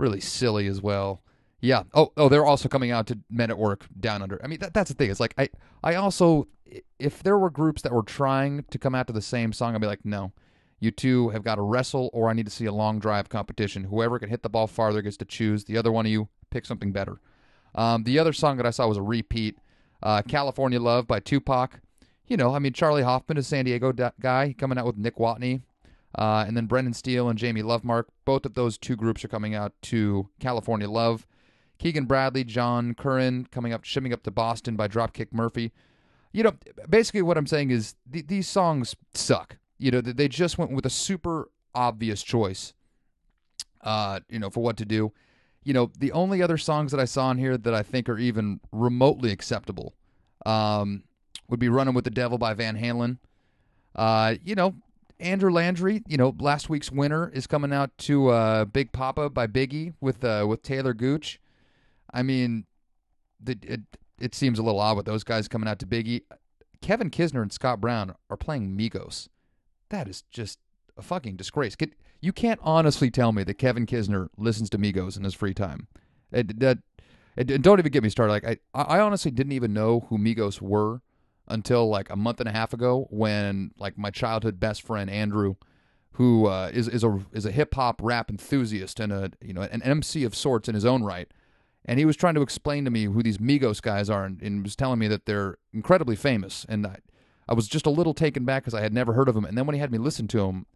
really 0.00 0.20
silly 0.20 0.66
as 0.66 0.82
well. 0.82 1.22
Yeah. 1.60 1.82
Oh, 1.94 2.12
oh, 2.16 2.28
they're 2.28 2.46
also 2.46 2.68
coming 2.68 2.90
out 2.90 3.06
to 3.08 3.18
Men 3.30 3.50
at 3.50 3.58
Work 3.58 3.86
Down 3.98 4.22
Under. 4.22 4.40
I 4.42 4.46
mean, 4.46 4.58
that, 4.60 4.72
that's 4.72 4.90
the 4.90 4.96
thing. 4.96 5.10
It's 5.10 5.20
like 5.20 5.34
I, 5.36 5.50
I 5.84 5.94
also, 5.94 6.48
if 6.98 7.22
there 7.22 7.38
were 7.38 7.50
groups 7.50 7.82
that 7.82 7.92
were 7.92 8.02
trying 8.02 8.64
to 8.70 8.78
come 8.78 8.94
out 8.94 9.06
to 9.08 9.12
the 9.12 9.22
same 9.22 9.52
song, 9.52 9.74
I'd 9.74 9.80
be 9.80 9.86
like, 9.86 10.04
no, 10.04 10.32
you 10.80 10.90
two 10.90 11.28
have 11.28 11.44
got 11.44 11.56
to 11.56 11.62
wrestle, 11.62 12.08
or 12.14 12.30
I 12.30 12.32
need 12.32 12.46
to 12.46 12.52
see 12.52 12.64
a 12.64 12.72
long 12.72 12.98
drive 12.98 13.28
competition. 13.28 13.84
Whoever 13.84 14.18
can 14.18 14.30
hit 14.30 14.42
the 14.42 14.48
ball 14.48 14.66
farther 14.66 15.02
gets 15.02 15.18
to 15.18 15.26
choose. 15.26 15.64
The 15.64 15.76
other 15.76 15.92
one 15.92 16.06
of 16.06 16.12
you 16.12 16.28
pick 16.48 16.64
something 16.64 16.92
better. 16.92 17.20
Um, 17.74 18.04
the 18.04 18.18
other 18.18 18.32
song 18.32 18.56
that 18.56 18.66
I 18.66 18.70
saw 18.70 18.88
was 18.88 18.96
a 18.96 19.02
repeat, 19.02 19.58
uh, 20.02 20.22
"California 20.22 20.80
Love" 20.80 21.06
by 21.06 21.20
Tupac. 21.20 21.80
You 22.26 22.36
know, 22.36 22.54
I 22.54 22.58
mean, 22.58 22.72
Charley 22.72 23.02
Hoffman 23.02 23.36
is 23.36 23.46
San 23.46 23.66
Diego 23.66 23.92
da- 23.92 24.12
guy 24.18 24.54
coming 24.56 24.78
out 24.78 24.86
with 24.86 24.96
Nick 24.96 25.16
Watney, 25.16 25.62
uh, 26.16 26.44
and 26.46 26.56
then 26.56 26.66
Brendan 26.66 26.94
Steele 26.94 27.28
and 27.28 27.38
Jamie 27.38 27.62
Lovemark. 27.62 28.04
Both 28.24 28.44
of 28.44 28.54
those 28.54 28.76
two 28.78 28.96
groups 28.96 29.24
are 29.24 29.28
coming 29.28 29.54
out 29.54 29.72
to 29.82 30.28
California 30.40 30.88
Love. 30.88 31.26
Keegan 31.78 32.04
Bradley, 32.04 32.44
Jon 32.44 32.94
Curran 32.94 33.46
coming 33.50 33.72
up, 33.72 33.84
shipping 33.84 34.12
up 34.12 34.22
to 34.24 34.30
Boston 34.30 34.76
by 34.76 34.86
Dropkick 34.86 35.32
Murphy. 35.32 35.72
You 36.32 36.42
know, 36.42 36.52
basically 36.88 37.22
what 37.22 37.38
I'm 37.38 37.46
saying 37.46 37.70
is 37.70 37.94
th- 38.12 38.26
these 38.26 38.48
songs 38.48 38.94
suck. 39.14 39.56
You 39.78 39.90
know, 39.90 40.00
they 40.00 40.28
just 40.28 40.58
went 40.58 40.72
with 40.72 40.84
a 40.84 40.90
super 40.90 41.50
obvious 41.74 42.22
choice. 42.22 42.74
Uh, 43.80 44.20
you 44.28 44.38
know, 44.38 44.50
for 44.50 44.62
what 44.62 44.76
to 44.76 44.84
do. 44.84 45.10
You 45.64 45.72
know, 45.72 45.90
the 45.98 46.12
only 46.12 46.42
other 46.42 46.58
songs 46.58 46.90
that 46.92 47.00
I 47.00 47.06
saw 47.06 47.30
in 47.30 47.38
here 47.38 47.56
that 47.56 47.74
I 47.74 47.82
think 47.82 48.10
are 48.10 48.18
even 48.18 48.60
remotely 48.72 49.32
acceptable 49.32 49.94
um, 50.44 51.04
would 51.48 51.60
be 51.60 51.70
"Running 51.70 51.94
with 51.94 52.04
the 52.04 52.10
Devil" 52.10 52.36
by 52.36 52.52
Van 52.52 52.76
Halen. 52.76 53.18
Uh, 53.94 54.34
you 54.44 54.54
know, 54.54 54.74
Andrew 55.20 55.50
Landry, 55.50 56.02
you 56.06 56.16
know, 56.16 56.34
last 56.38 56.68
week's 56.68 56.90
winner 56.90 57.30
is 57.30 57.46
coming 57.46 57.72
out 57.72 57.96
to 57.98 58.28
uh, 58.28 58.64
Big 58.64 58.92
Papa 58.92 59.30
by 59.30 59.46
Biggie 59.46 59.94
with 60.00 60.24
uh, 60.24 60.46
with 60.48 60.62
Taylor 60.62 60.94
Gooch. 60.94 61.40
I 62.12 62.22
mean, 62.22 62.66
the, 63.40 63.58
it 63.62 63.80
it 64.20 64.34
seems 64.34 64.58
a 64.58 64.62
little 64.62 64.80
odd 64.80 64.96
with 64.96 65.06
those 65.06 65.24
guys 65.24 65.48
coming 65.48 65.68
out 65.68 65.78
to 65.80 65.86
Biggie. 65.86 66.22
Kevin 66.80 67.10
Kisner 67.10 67.42
and 67.42 67.52
Scott 67.52 67.80
Brown 67.80 68.14
are 68.28 68.36
playing 68.36 68.76
Migos. 68.76 69.28
That 69.90 70.08
is 70.08 70.22
just 70.30 70.58
a 70.96 71.02
fucking 71.02 71.36
disgrace. 71.36 71.76
Get, 71.76 71.92
you 72.20 72.32
can't 72.32 72.60
honestly 72.62 73.10
tell 73.10 73.32
me 73.32 73.44
that 73.44 73.54
Kevin 73.54 73.86
Kisner 73.86 74.28
listens 74.36 74.70
to 74.70 74.78
Migos 74.78 75.16
in 75.16 75.24
his 75.24 75.34
free 75.34 75.54
time. 75.54 75.88
It, 76.32 76.60
that, 76.60 76.78
it, 77.36 77.62
don't 77.62 77.78
even 77.78 77.92
get 77.92 78.02
me 78.02 78.08
started. 78.08 78.32
Like 78.32 78.44
I, 78.44 78.58
I 78.74 79.00
honestly 79.00 79.30
didn't 79.30 79.52
even 79.52 79.72
know 79.72 80.06
who 80.08 80.18
Migos 80.18 80.60
were 80.60 81.02
until 81.50 81.88
like 81.88 82.10
a 82.10 82.16
month 82.16 82.40
and 82.40 82.48
a 82.48 82.52
half 82.52 82.72
ago 82.72 83.06
when 83.10 83.72
like 83.78 83.98
my 83.98 84.10
childhood 84.10 84.58
best 84.58 84.82
friend 84.82 85.10
Andrew, 85.10 85.56
who 86.12 86.46
uh, 86.46 86.70
is 86.72 86.88
is 86.88 87.04
a 87.04 87.20
is 87.32 87.44
a 87.44 87.50
hip 87.52 87.74
hop 87.74 88.00
rap 88.02 88.30
enthusiast 88.30 89.00
and 89.00 89.12
a 89.12 89.30
you 89.42 89.52
know 89.52 89.62
an 89.62 89.82
MC 89.82 90.24
of 90.24 90.34
sorts 90.34 90.68
in 90.68 90.74
his 90.74 90.84
own 90.84 91.02
right, 91.02 91.28
and 91.84 91.98
he 91.98 92.04
was 92.04 92.16
trying 92.16 92.34
to 92.34 92.42
explain 92.42 92.84
to 92.84 92.90
me 92.90 93.04
who 93.04 93.22
these 93.22 93.38
Migos 93.38 93.82
guys 93.82 94.08
are 94.08 94.24
and, 94.24 94.40
and 94.42 94.62
was 94.62 94.76
telling 94.76 94.98
me 94.98 95.08
that 95.08 95.26
they're 95.26 95.58
incredibly 95.72 96.16
famous 96.16 96.66
and 96.68 96.86
I, 96.86 96.98
I 97.50 97.54
was 97.54 97.66
just 97.66 97.84
a 97.84 97.90
little 97.90 98.14
taken 98.14 98.44
back 98.44 98.62
because 98.62 98.74
I 98.74 98.80
had 98.80 98.94
never 98.94 99.14
heard 99.14 99.28
of 99.28 99.34
them. 99.34 99.44
And 99.44 99.58
then 99.58 99.66
when 99.66 99.74
he 99.74 99.80
had 99.80 99.90
me 99.90 99.98
listen 99.98 100.28
to 100.28 100.38
them, 100.38 100.66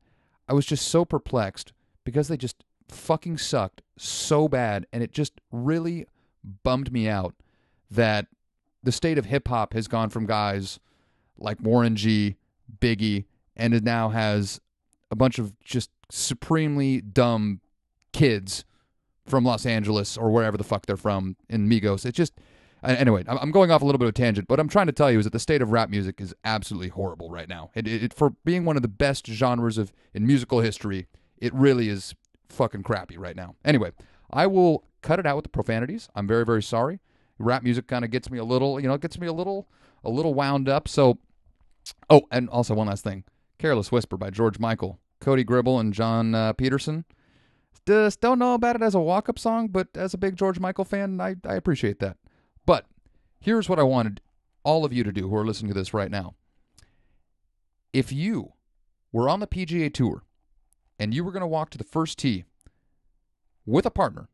I 0.49 0.55
was 0.55 0.67
just 0.67 0.89
so 0.89 1.05
perplexed 1.05 1.73
because 2.03 2.27
they 2.27 2.37
just 2.37 2.65
fucking 2.89 3.39
sucked 3.39 3.83
so 3.97 4.49
bad. 4.49 4.87
And 4.93 5.01
it 5.01 5.13
just 5.13 5.41
really 5.53 6.07
bummed 6.65 6.93
me 6.93 7.09
out 7.09 7.37
that 7.93 8.27
the 8.85 8.93
state 8.93 9.19
of 9.19 9.27
hip 9.27 9.49
hop 9.49 9.73
has 9.73 9.89
gone 9.89 10.11
from 10.11 10.27
guys 10.27 10.79
like 11.39 11.61
Warren 11.61 11.97
G, 11.97 12.37
Biggie, 12.81 13.25
and 13.57 13.75
it 13.75 13.83
now 13.83 14.11
has 14.11 14.61
a 15.11 15.17
bunch 15.17 15.39
of 15.39 15.59
just 15.61 15.91
supremely 16.11 17.01
dumb 17.01 17.61
kids 18.13 18.65
from 19.27 19.45
Los 19.45 19.67
Angeles 19.67 20.17
or 20.17 20.31
wherever 20.31 20.57
the 20.57 20.65
fuck 20.65 20.87
they're 20.87 20.97
from 20.97 21.37
in 21.49 21.69
Migos. 21.69 22.05
It 22.05 22.13
just 22.13 22.35
Anyway, 22.85 23.25
I'm 23.27 23.51
going 23.51 23.71
off 23.71 23.81
a 23.81 23.85
little 23.87 23.99
bit 23.99 24.05
of 24.05 24.11
a 24.11 24.13
tangent, 24.13 24.47
but 24.47 24.61
I'm 24.61 24.69
trying 24.69 24.87
to 24.87 24.93
tell 24.93 25.11
you 25.11 25.19
is 25.19 25.25
that 25.25 25.33
the 25.33 25.39
state 25.39 25.63
of 25.63 25.73
rap 25.73 25.89
music 25.89 26.21
is 26.21 26.35
absolutely 26.45 26.89
horrible 26.89 27.31
right 27.31 27.49
now. 27.49 27.71
It, 27.75 27.89
it, 27.89 28.13
for 28.13 28.31
being 28.45 28.67
one 28.67 28.77
of 28.77 28.83
the 28.83 28.89
best 28.89 29.27
genres 29.27 29.79
of 29.79 29.91
in 30.13 30.27
musical 30.27 30.61
history, 30.61 31.07
it 31.39 31.55
really 31.55 31.89
is 31.89 32.15
fucking 32.51 32.83
crappy 32.83 33.17
right 33.17 33.37
now. 33.37 33.55
Anyway, 33.65 33.93
I 34.31 34.47
will 34.47 34.85
cut 35.01 35.19
it 35.19 35.25
out 35.25 35.37
with 35.37 35.45
the 35.45 35.51
profanities. 35.51 36.11
I'm 36.15 36.27
very 36.27 36.45
very 36.45 36.63
sorry. 36.63 37.01
Rap 37.39 37.63
music 37.63 37.87
kind 37.87 38.05
of 38.05 38.11
gets 38.11 38.31
me 38.31 38.39
a 38.39 38.45
little, 38.45 38.79
you 38.81 38.89
know, 38.89 38.95
it 38.95 39.01
gets 39.01 39.19
me 39.19 39.27
a 39.27 39.33
little 39.33 39.69
a 40.05 40.11
little 40.11 40.35
wound 40.35 40.69
up. 40.69 40.87
So, 40.89 41.19
oh, 42.09 42.23
and 42.31 42.49
also 42.49 42.75
one 42.75 42.87
last 42.87 43.05
thing, 43.05 43.25
"Careless 43.59 43.91
Whisper" 43.91 44.17
by 44.17 44.31
George 44.31 44.59
Michael, 44.59 45.01
Cody 45.21 45.45
Gribble, 45.45 45.81
and 45.81 45.93
John 45.93 46.35
uh, 46.35 46.53
Peterson. 46.53 47.05
Just 47.87 48.21
don't 48.21 48.39
know 48.39 48.55
about 48.55 48.77
it 48.77 48.83
as 48.83 48.95
a 48.95 49.01
walk 49.01 49.29
up 49.29 49.39
song, 49.39 49.69
but 49.69 49.89
as 49.95 50.15
a 50.15 50.19
big 50.19 50.37
George 50.37 50.59
Michael 50.59 50.85
fan, 50.85 51.21
I, 51.21 51.37
I 51.47 51.55
appreciate 51.55 51.99
that. 51.99 52.17
But 52.65 52.87
here's 53.41 53.69
what 53.69 53.79
I 53.79 53.83
wanted 53.83 54.23
all 54.65 54.85
of 54.85 54.93
you 54.93 55.05
to 55.05 55.13
do 55.13 55.29
who 55.29 55.37
are 55.37 55.45
listening 55.45 55.69
to 55.73 55.79
this 55.79 55.93
right 55.93 56.11
now. 56.11 56.35
If 57.93 58.11
you 58.11 58.55
were 59.13 59.29
on 59.29 59.41
the 59.41 59.47
PGA 59.47 59.93
Tour 59.93 60.23
and 60.99 61.13
you 61.13 61.23
were 61.23 61.31
going 61.31 61.43
to 61.43 61.47
walk 61.47 61.71
to 61.71 61.79
the 61.79 61.85
first 61.85 62.19
tee 62.19 62.45
with 63.67 63.85
a 63.85 63.91
partner, 63.91 64.29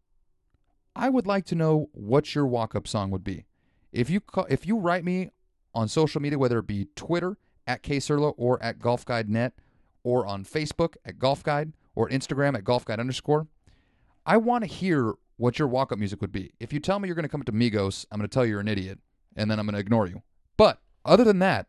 I 0.94 1.08
would 1.08 1.26
like 1.26 1.44
to 1.46 1.54
know 1.54 1.88
what 1.92 2.34
your 2.34 2.46
walk-up 2.46 2.86
song 2.88 3.10
would 3.10 3.24
be. 3.24 3.46
If 3.92 4.10
you 4.10 4.20
call, 4.20 4.46
if 4.48 4.66
you 4.66 4.78
write 4.78 5.04
me 5.04 5.30
on 5.74 5.88
social 5.88 6.20
media, 6.20 6.38
whether 6.38 6.58
it 6.58 6.66
be 6.66 6.88
Twitter 6.96 7.36
at 7.66 7.82
kserlo 7.82 8.34
or 8.36 8.62
at 8.62 8.78
Golf 8.78 9.04
Guide 9.04 9.28
Net, 9.28 9.54
or 10.02 10.26
on 10.26 10.44
Facebook 10.44 10.96
at 11.04 11.18
Golf 11.18 11.42
Guide 11.42 11.72
or 11.94 12.08
Instagram 12.08 12.56
at 12.56 12.64
Golf 12.64 12.84
Guide 12.84 13.00
underscore, 13.00 13.46
I 14.24 14.36
want 14.36 14.64
to 14.64 14.68
hear 14.68 15.14
what 15.36 15.58
your 15.58 15.68
walk 15.68 15.92
up 15.92 15.98
music 15.98 16.20
would 16.20 16.32
be. 16.32 16.52
If 16.60 16.72
you 16.72 16.80
tell 16.80 16.98
me 16.98 17.08
you're 17.08 17.14
going 17.14 17.24
to 17.24 17.28
come 17.28 17.40
up 17.40 17.46
to 17.46 17.52
Migos, 17.52 18.06
I'm 18.10 18.18
going 18.18 18.28
to 18.28 18.32
tell 18.32 18.44
you 18.44 18.52
you're 18.52 18.60
an 18.60 18.68
idiot, 18.68 18.98
and 19.36 19.50
then 19.50 19.58
I'm 19.58 19.66
going 19.66 19.74
to 19.74 19.80
ignore 19.80 20.06
you. 20.06 20.22
But 20.56 20.80
other 21.04 21.24
than 21.24 21.38
that, 21.38 21.66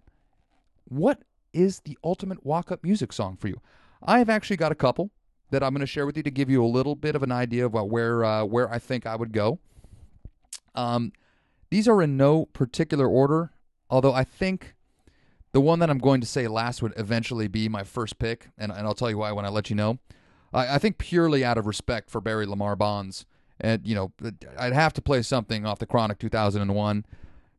what 0.85 1.23
is 1.53 1.79
the 1.81 1.97
ultimate 2.03 2.45
walk 2.45 2.71
up 2.71 2.83
music 2.83 3.13
song 3.13 3.37
for 3.37 3.47
you? 3.47 3.61
I've 4.03 4.29
actually 4.29 4.57
got 4.57 4.71
a 4.71 4.75
couple 4.75 5.11
that 5.51 5.63
I'm 5.63 5.73
going 5.73 5.81
to 5.81 5.87
share 5.87 6.05
with 6.05 6.17
you 6.17 6.23
to 6.23 6.31
give 6.31 6.49
you 6.49 6.63
a 6.63 6.67
little 6.67 6.95
bit 6.95 7.15
of 7.15 7.23
an 7.23 7.31
idea 7.31 7.65
about 7.65 7.89
where 7.89 8.23
uh, 8.23 8.43
where 8.43 8.69
I 8.71 8.79
think 8.79 9.05
I 9.05 9.15
would 9.15 9.31
go. 9.31 9.59
Um, 10.73 11.11
these 11.69 11.87
are 11.87 12.01
in 12.01 12.17
no 12.17 12.45
particular 12.47 13.07
order, 13.07 13.51
although 13.89 14.13
I 14.13 14.23
think 14.23 14.75
the 15.51 15.61
one 15.61 15.79
that 15.79 15.89
I'm 15.89 15.99
going 15.99 16.21
to 16.21 16.27
say 16.27 16.47
last 16.47 16.81
would 16.81 16.93
eventually 16.97 17.47
be 17.47 17.69
my 17.69 17.83
first 17.83 18.19
pick, 18.19 18.49
and, 18.57 18.71
and 18.71 18.87
I'll 18.87 18.93
tell 18.93 19.09
you 19.09 19.17
why 19.17 19.31
when 19.31 19.45
I 19.45 19.49
let 19.49 19.69
you 19.69 19.75
know. 19.75 19.99
I, 20.53 20.75
I 20.75 20.77
think 20.79 20.97
purely 20.97 21.45
out 21.45 21.57
of 21.57 21.67
respect 21.67 22.09
for 22.09 22.19
Barry 22.21 22.45
Lamar 22.45 22.75
Bonds 22.75 23.25
and 23.61 23.85
you 23.87 23.95
know 23.95 24.11
I'd 24.57 24.73
have 24.73 24.93
to 24.93 25.01
play 25.01 25.21
something 25.21 25.65
off 25.65 25.79
the 25.79 25.85
Chronic 25.85 26.19
2001. 26.19 27.05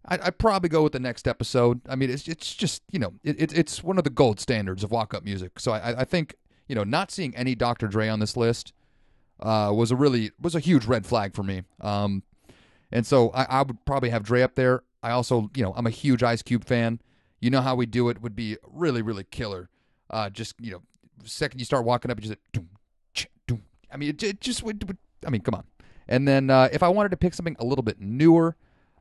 I'd, 0.06 0.20
I'd 0.20 0.38
probably 0.38 0.68
go 0.68 0.82
with 0.82 0.92
the 0.92 1.00
next 1.00 1.28
episode. 1.28 1.80
I 1.88 1.94
mean, 1.94 2.10
it's 2.10 2.28
it's 2.28 2.54
just 2.54 2.82
you 2.90 2.98
know 2.98 3.14
it, 3.22 3.52
it's 3.52 3.82
one 3.82 3.98
of 3.98 4.04
the 4.04 4.10
gold 4.10 4.40
standards 4.40 4.84
of 4.84 4.90
walk 4.90 5.14
up 5.14 5.24
music. 5.24 5.58
So 5.58 5.72
I, 5.72 6.00
I 6.00 6.04
think 6.04 6.34
you 6.72 6.74
know 6.74 6.84
not 6.84 7.10
seeing 7.10 7.36
any 7.36 7.54
Dr. 7.54 7.86
Dre 7.86 8.08
on 8.08 8.18
this 8.18 8.34
list 8.34 8.72
uh, 9.40 9.70
was 9.74 9.90
a 9.90 9.96
really 9.96 10.30
was 10.40 10.54
a 10.54 10.58
huge 10.58 10.86
red 10.86 11.04
flag 11.04 11.34
for 11.34 11.42
me. 11.42 11.64
Um, 11.82 12.22
and 12.90 13.06
so 13.06 13.28
I, 13.34 13.44
I 13.44 13.62
would 13.62 13.84
probably 13.84 14.08
have 14.08 14.22
Dre 14.22 14.40
up 14.40 14.54
there. 14.54 14.82
I 15.02 15.10
also 15.10 15.50
you 15.54 15.62
know 15.62 15.74
I'm 15.76 15.86
a 15.86 15.90
huge 15.90 16.22
Ice 16.22 16.40
Cube 16.40 16.64
fan. 16.64 16.98
You 17.40 17.50
know 17.50 17.60
how 17.60 17.74
we 17.74 17.84
do 17.84 18.08
it 18.08 18.22
would 18.22 18.34
be 18.34 18.56
really 18.66 19.02
really 19.02 19.24
killer. 19.24 19.68
Uh, 20.08 20.30
just 20.30 20.54
you 20.62 20.70
know, 20.72 20.82
second 21.26 21.60
you 21.60 21.66
start 21.66 21.84
walking 21.84 22.10
up, 22.10 22.18
you 22.18 22.28
just 22.28 22.38
doom, 22.54 22.70
doom. 23.46 23.62
I 23.92 23.98
mean, 23.98 24.08
it, 24.08 24.22
it 24.22 24.40
just 24.40 24.62
would, 24.62 24.82
would 24.88 24.96
I 25.26 25.28
mean, 25.28 25.42
come 25.42 25.54
on. 25.54 25.64
And 26.08 26.26
then 26.26 26.48
uh, 26.48 26.70
if 26.72 26.82
I 26.82 26.88
wanted 26.88 27.10
to 27.10 27.18
pick 27.18 27.34
something 27.34 27.56
a 27.58 27.66
little 27.66 27.82
bit 27.82 28.00
newer, 28.00 28.56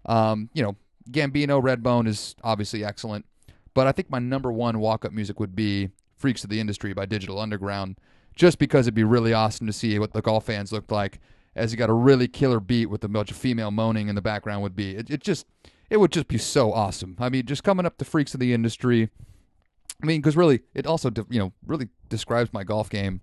um, 0.08 0.50
you 0.54 0.62
know, 0.62 0.76
Gambino, 1.10 1.64
Redbone 1.64 2.06
is 2.06 2.36
obviously 2.44 2.84
excellent. 2.84 3.26
But 3.74 3.88
I 3.88 3.94
think 3.94 4.10
my 4.10 4.20
number 4.20 4.52
one 4.52 4.80
walk 4.80 5.06
up 5.06 5.14
music 5.14 5.40
would 5.40 5.56
be 5.56 5.92
Freaks 6.22 6.44
of 6.44 6.50
the 6.50 6.60
Industry 6.60 6.94
by 6.94 7.06
Digital 7.06 7.40
Underground, 7.40 7.98
just 8.36 8.60
because 8.60 8.86
it'd 8.86 8.94
be 8.94 9.04
really 9.04 9.34
awesome 9.34 9.68
to 9.68 9.74
see 9.74 9.98
what 10.00 10.14
the 10.14 10.22
golf 10.22 10.46
fans 10.46 10.72
looked 10.72 10.92
like 10.92 11.20
as 11.56 11.72
you 11.72 11.78
got 11.78 11.90
a 11.90 11.94
really 11.94 12.28
killer 12.28 12.60
beat 12.60 12.86
with 12.86 13.04
a 13.04 13.10
bunch 13.10 13.32
of 13.32 13.38
female 13.38 13.72
moaning 13.72 14.08
in 14.08 14.16
the 14.16 14.22
background 14.22 14.62
would 14.62 14.76
be. 14.76 14.96
It, 14.96 15.10
it 15.10 15.22
just, 15.22 15.46
it 15.90 15.98
would 15.98 16.12
just 16.12 16.28
be 16.28 16.38
so 16.38 16.72
awesome. 16.72 17.18
I 17.20 17.30
mean, 17.30 17.46
just 17.46 17.64
coming 17.64 17.86
up 17.86 17.98
to 17.98 18.06
Freaks 18.06 18.34
of 18.34 18.40
the 18.40 18.54
Industry. 18.54 19.10
I 20.02 20.06
mean, 20.06 20.22
because 20.22 20.38
really, 20.38 20.62
it 20.74 20.88
also, 20.88 21.12
you 21.30 21.40
know, 21.40 21.54
really 21.66 21.90
describes 22.08 22.54
my 22.54 22.64
golf 22.64 22.90
game 22.90 23.22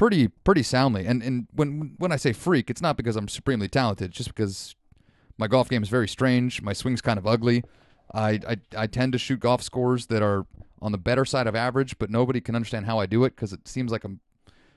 pretty 0.00 0.28
pretty 0.28 0.62
soundly. 0.62 1.06
And 1.06 1.22
and 1.22 1.46
when 1.52 1.94
when 1.98 2.10
I 2.10 2.16
say 2.16 2.32
freak, 2.32 2.70
it's 2.70 2.80
not 2.80 2.96
because 2.96 3.16
I'm 3.16 3.28
supremely 3.28 3.68
talented, 3.68 4.08
it's 4.08 4.16
just 4.16 4.34
because 4.34 4.74
my 5.38 5.46
golf 5.46 5.68
game 5.68 5.82
is 5.82 5.88
very 5.88 6.08
strange. 6.08 6.60
My 6.62 6.72
swing's 6.72 7.00
kind 7.00 7.18
of 7.18 7.26
ugly. 7.26 7.62
I, 8.12 8.40
I 8.48 8.56
I 8.76 8.86
tend 8.86 9.12
to 9.12 9.18
shoot 9.18 9.40
golf 9.40 9.62
scores 9.62 10.06
that 10.06 10.22
are 10.22 10.46
on 10.82 10.92
the 10.92 10.98
better 10.98 11.24
side 11.24 11.46
of 11.46 11.54
average, 11.54 11.98
but 11.98 12.10
nobody 12.10 12.40
can 12.40 12.54
understand 12.54 12.86
how 12.86 12.98
I 12.98 13.06
do 13.06 13.24
it 13.24 13.36
because 13.36 13.52
it 13.52 13.68
seems 13.68 13.92
like 13.92 14.04
I'm 14.04 14.20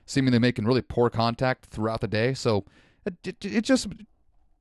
seemingly 0.06 0.38
making 0.38 0.66
really 0.66 0.82
poor 0.82 1.10
contact 1.10 1.66
throughout 1.66 2.00
the 2.00 2.08
day. 2.08 2.34
So 2.34 2.64
it, 3.06 3.14
it, 3.24 3.44
it 3.44 3.64
just 3.64 3.88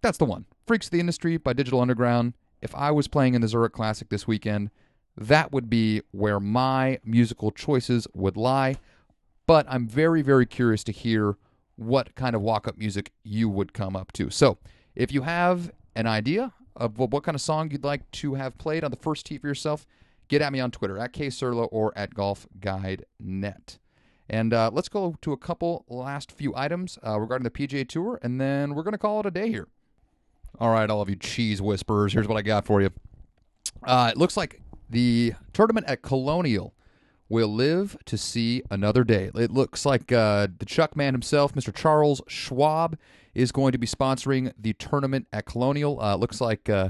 that's 0.01 0.17
the 0.17 0.25
one. 0.25 0.45
Freaks 0.65 0.87
of 0.87 0.91
the 0.91 0.99
Industry 0.99 1.37
by 1.37 1.53
Digital 1.53 1.81
Underground. 1.81 2.33
If 2.61 2.73
I 2.75 2.91
was 2.91 3.07
playing 3.07 3.33
in 3.33 3.41
the 3.41 3.47
Zurich 3.47 3.73
Classic 3.73 4.09
this 4.09 4.27
weekend, 4.27 4.69
that 5.17 5.51
would 5.51 5.69
be 5.69 6.01
where 6.11 6.39
my 6.39 6.99
musical 7.03 7.51
choices 7.51 8.07
would 8.13 8.37
lie. 8.37 8.77
But 9.45 9.65
I'm 9.69 9.87
very, 9.87 10.21
very 10.21 10.45
curious 10.45 10.83
to 10.85 10.91
hear 10.93 11.37
what 11.75 12.15
kind 12.15 12.35
of 12.35 12.41
walk 12.41 12.67
up 12.67 12.77
music 12.77 13.11
you 13.23 13.49
would 13.49 13.73
come 13.73 13.95
up 13.95 14.11
to. 14.13 14.29
So 14.29 14.57
if 14.95 15.11
you 15.11 15.23
have 15.23 15.71
an 15.95 16.07
idea 16.07 16.53
of 16.75 16.97
what 16.97 17.23
kind 17.23 17.35
of 17.35 17.41
song 17.41 17.71
you'd 17.71 17.83
like 17.83 18.09
to 18.11 18.35
have 18.35 18.57
played 18.57 18.83
on 18.83 18.91
the 18.91 18.97
first 18.97 19.25
tee 19.25 19.37
for 19.37 19.47
yourself, 19.47 19.85
get 20.27 20.41
at 20.41 20.51
me 20.51 20.59
on 20.59 20.71
Twitter 20.71 20.97
at 20.97 21.13
kserlo 21.13 21.67
or 21.71 21.97
at 21.97 22.13
golfguidenet. 22.13 23.77
And 24.29 24.53
uh, 24.53 24.71
let's 24.73 24.89
go 24.89 25.15
to 25.21 25.33
a 25.33 25.37
couple 25.37 25.85
last 25.87 26.31
few 26.31 26.55
items 26.55 26.97
uh, 27.05 27.19
regarding 27.19 27.43
the 27.43 27.51
PGA 27.51 27.87
Tour, 27.87 28.19
and 28.23 28.39
then 28.39 28.73
we're 28.73 28.83
going 28.83 28.93
to 28.93 28.97
call 28.97 29.19
it 29.19 29.25
a 29.25 29.31
day 29.31 29.49
here. 29.49 29.67
All 30.59 30.71
right, 30.71 30.89
all 30.89 31.01
of 31.01 31.09
you 31.09 31.15
cheese 31.15 31.61
whisperers, 31.61 32.13
here's 32.13 32.27
what 32.27 32.37
I 32.37 32.41
got 32.41 32.65
for 32.65 32.81
you. 32.81 32.89
Uh, 33.83 34.09
it 34.11 34.17
looks 34.17 34.37
like 34.37 34.61
the 34.89 35.33
tournament 35.51 35.87
at 35.87 36.01
Colonial 36.01 36.73
will 37.29 37.47
live 37.47 37.97
to 38.05 38.17
see 38.17 38.61
another 38.69 39.03
day. 39.03 39.31
It 39.35 39.51
looks 39.51 39.85
like 39.85 40.11
uh, 40.11 40.47
the 40.57 40.65
Chuck 40.65 40.95
man 40.95 41.13
himself, 41.13 41.53
Mr. 41.53 41.73
Charles 41.73 42.21
Schwab, 42.27 42.97
is 43.33 43.51
going 43.51 43.71
to 43.71 43.77
be 43.77 43.87
sponsoring 43.87 44.53
the 44.57 44.73
tournament 44.73 45.27
at 45.33 45.45
Colonial. 45.45 45.99
Uh, 45.99 46.15
looks 46.15 46.41
like 46.41 46.69
uh, 46.69 46.89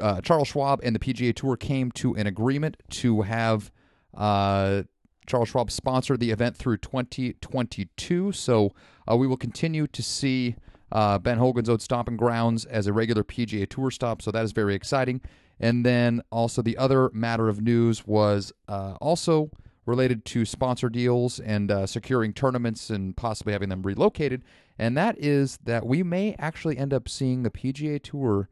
uh 0.00 0.20
Charles 0.20 0.48
Schwab 0.48 0.80
and 0.82 0.94
the 0.94 0.98
PGA 0.98 1.34
Tour 1.34 1.56
came 1.56 1.90
to 1.92 2.14
an 2.14 2.26
agreement 2.26 2.76
to 2.90 3.22
have 3.22 3.70
uh, 4.16 4.82
Charles 5.26 5.48
Schwab 5.48 5.70
sponsor 5.70 6.16
the 6.16 6.30
event 6.30 6.56
through 6.56 6.78
2022. 6.78 8.32
So 8.32 8.72
uh, 9.10 9.16
we 9.16 9.26
will 9.26 9.36
continue 9.36 9.86
to 9.86 10.02
see 10.02 10.56
Ben 10.92 11.38
Hogan's 11.38 11.68
old 11.68 11.80
stomping 11.80 12.16
grounds 12.16 12.64
as 12.64 12.86
a 12.86 12.92
regular 12.92 13.22
PGA 13.22 13.68
Tour 13.68 13.90
stop. 13.90 14.20
So 14.20 14.30
that 14.32 14.44
is 14.44 14.52
very 14.52 14.74
exciting. 14.74 15.20
And 15.60 15.84
then 15.84 16.22
also 16.32 16.62
the 16.62 16.78
other 16.78 17.10
matter 17.12 17.48
of 17.48 17.60
news 17.60 18.06
was 18.06 18.52
also 18.66 19.50
related 19.86 20.24
to 20.24 20.44
sponsor 20.44 20.88
deals 20.88 21.40
and 21.40 21.70
uh, 21.70 21.86
securing 21.86 22.32
tournaments 22.32 22.90
and 22.90 23.16
possibly 23.16 23.52
having 23.52 23.68
them 23.68 23.82
relocated. 23.82 24.42
And 24.78 24.96
that 24.96 25.16
is 25.18 25.58
that 25.64 25.86
we 25.86 26.02
may 26.02 26.34
actually 26.38 26.78
end 26.78 26.94
up 26.94 27.08
seeing 27.08 27.42
the 27.42 27.50
PGA 27.50 28.02
Tour 28.02 28.48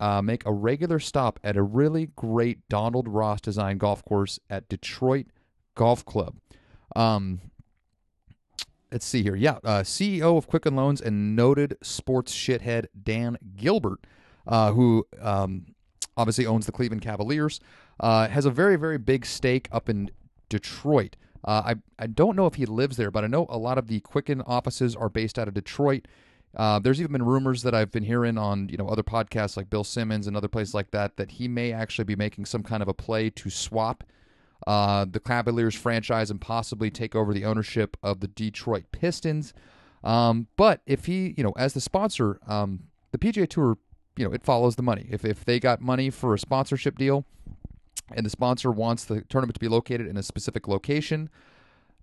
uh, 0.00 0.20
make 0.20 0.44
a 0.44 0.52
regular 0.52 0.98
stop 0.98 1.38
at 1.44 1.56
a 1.56 1.62
really 1.62 2.10
great 2.16 2.68
Donald 2.68 3.08
Ross 3.08 3.40
designed 3.40 3.80
golf 3.80 4.04
course 4.04 4.40
at 4.50 4.68
Detroit 4.68 5.26
Golf 5.74 6.04
Club. 6.04 6.36
Um, 6.96 7.40
let's 8.90 9.06
see 9.06 9.22
here. 9.22 9.36
Yeah, 9.36 9.58
uh, 9.64 9.82
CEO 9.82 10.36
of 10.36 10.48
Quicken 10.48 10.74
Loans 10.74 11.00
and 11.00 11.36
noted 11.36 11.78
sports 11.82 12.34
shithead 12.34 12.86
Dan 13.00 13.38
Gilbert, 13.54 14.00
uh, 14.46 14.72
who 14.72 15.06
um, 15.20 15.66
obviously 16.16 16.46
owns 16.46 16.66
the 16.66 16.72
Cleveland 16.72 17.02
Cavaliers, 17.02 17.60
uh, 18.00 18.28
has 18.28 18.44
a 18.44 18.50
very, 18.50 18.76
very 18.76 18.98
big 18.98 19.26
stake 19.26 19.68
up 19.72 19.88
in 19.88 20.10
Detroit. 20.48 21.16
Uh, 21.44 21.74
I, 21.74 21.74
I 21.98 22.06
don't 22.06 22.36
know 22.36 22.46
if 22.46 22.54
he 22.54 22.66
lives 22.66 22.96
there, 22.96 23.10
but 23.10 23.24
I 23.24 23.26
know 23.26 23.46
a 23.48 23.58
lot 23.58 23.78
of 23.78 23.88
the 23.88 24.00
Quicken 24.00 24.42
offices 24.42 24.94
are 24.94 25.08
based 25.08 25.38
out 25.38 25.48
of 25.48 25.54
Detroit. 25.54 26.06
Uh, 26.56 26.78
there's 26.78 27.00
even 27.00 27.12
been 27.12 27.24
rumors 27.24 27.62
that 27.62 27.74
I've 27.74 27.90
been 27.90 28.04
hearing 28.04 28.36
on 28.36 28.68
you 28.68 28.76
know 28.76 28.86
other 28.86 29.02
podcasts 29.02 29.56
like 29.56 29.70
Bill 29.70 29.84
Simmons 29.84 30.26
and 30.26 30.36
other 30.36 30.48
places 30.48 30.74
like 30.74 30.90
that 30.90 31.16
that 31.16 31.32
he 31.32 31.48
may 31.48 31.72
actually 31.72 32.04
be 32.04 32.14
making 32.14 32.44
some 32.44 32.62
kind 32.62 32.82
of 32.82 32.88
a 32.88 32.94
play 32.94 33.30
to 33.30 33.48
swap 33.48 34.04
uh, 34.66 35.06
the 35.10 35.20
Cavaliers 35.20 35.74
franchise 35.74 36.30
and 36.30 36.40
possibly 36.40 36.90
take 36.90 37.14
over 37.14 37.32
the 37.32 37.44
ownership 37.44 37.96
of 38.02 38.20
the 38.20 38.28
Detroit 38.28 38.84
Pistons. 38.92 39.54
Um, 40.04 40.48
but 40.56 40.80
if 40.86 41.06
he, 41.06 41.34
you 41.36 41.44
know, 41.44 41.52
as 41.56 41.74
the 41.74 41.80
sponsor, 41.80 42.38
um, 42.46 42.84
the 43.12 43.18
PGA 43.18 43.48
Tour, 43.48 43.78
you 44.16 44.26
know, 44.26 44.32
it 44.32 44.42
follows 44.42 44.76
the 44.76 44.82
money. 44.82 45.06
If 45.10 45.24
if 45.24 45.44
they 45.44 45.60
got 45.60 45.80
money 45.80 46.10
for 46.10 46.34
a 46.34 46.38
sponsorship 46.38 46.98
deal, 46.98 47.24
and 48.14 48.26
the 48.26 48.30
sponsor 48.30 48.70
wants 48.70 49.04
the 49.04 49.22
tournament 49.22 49.54
to 49.54 49.60
be 49.60 49.68
located 49.68 50.06
in 50.06 50.16
a 50.16 50.22
specific 50.22 50.68
location, 50.68 51.30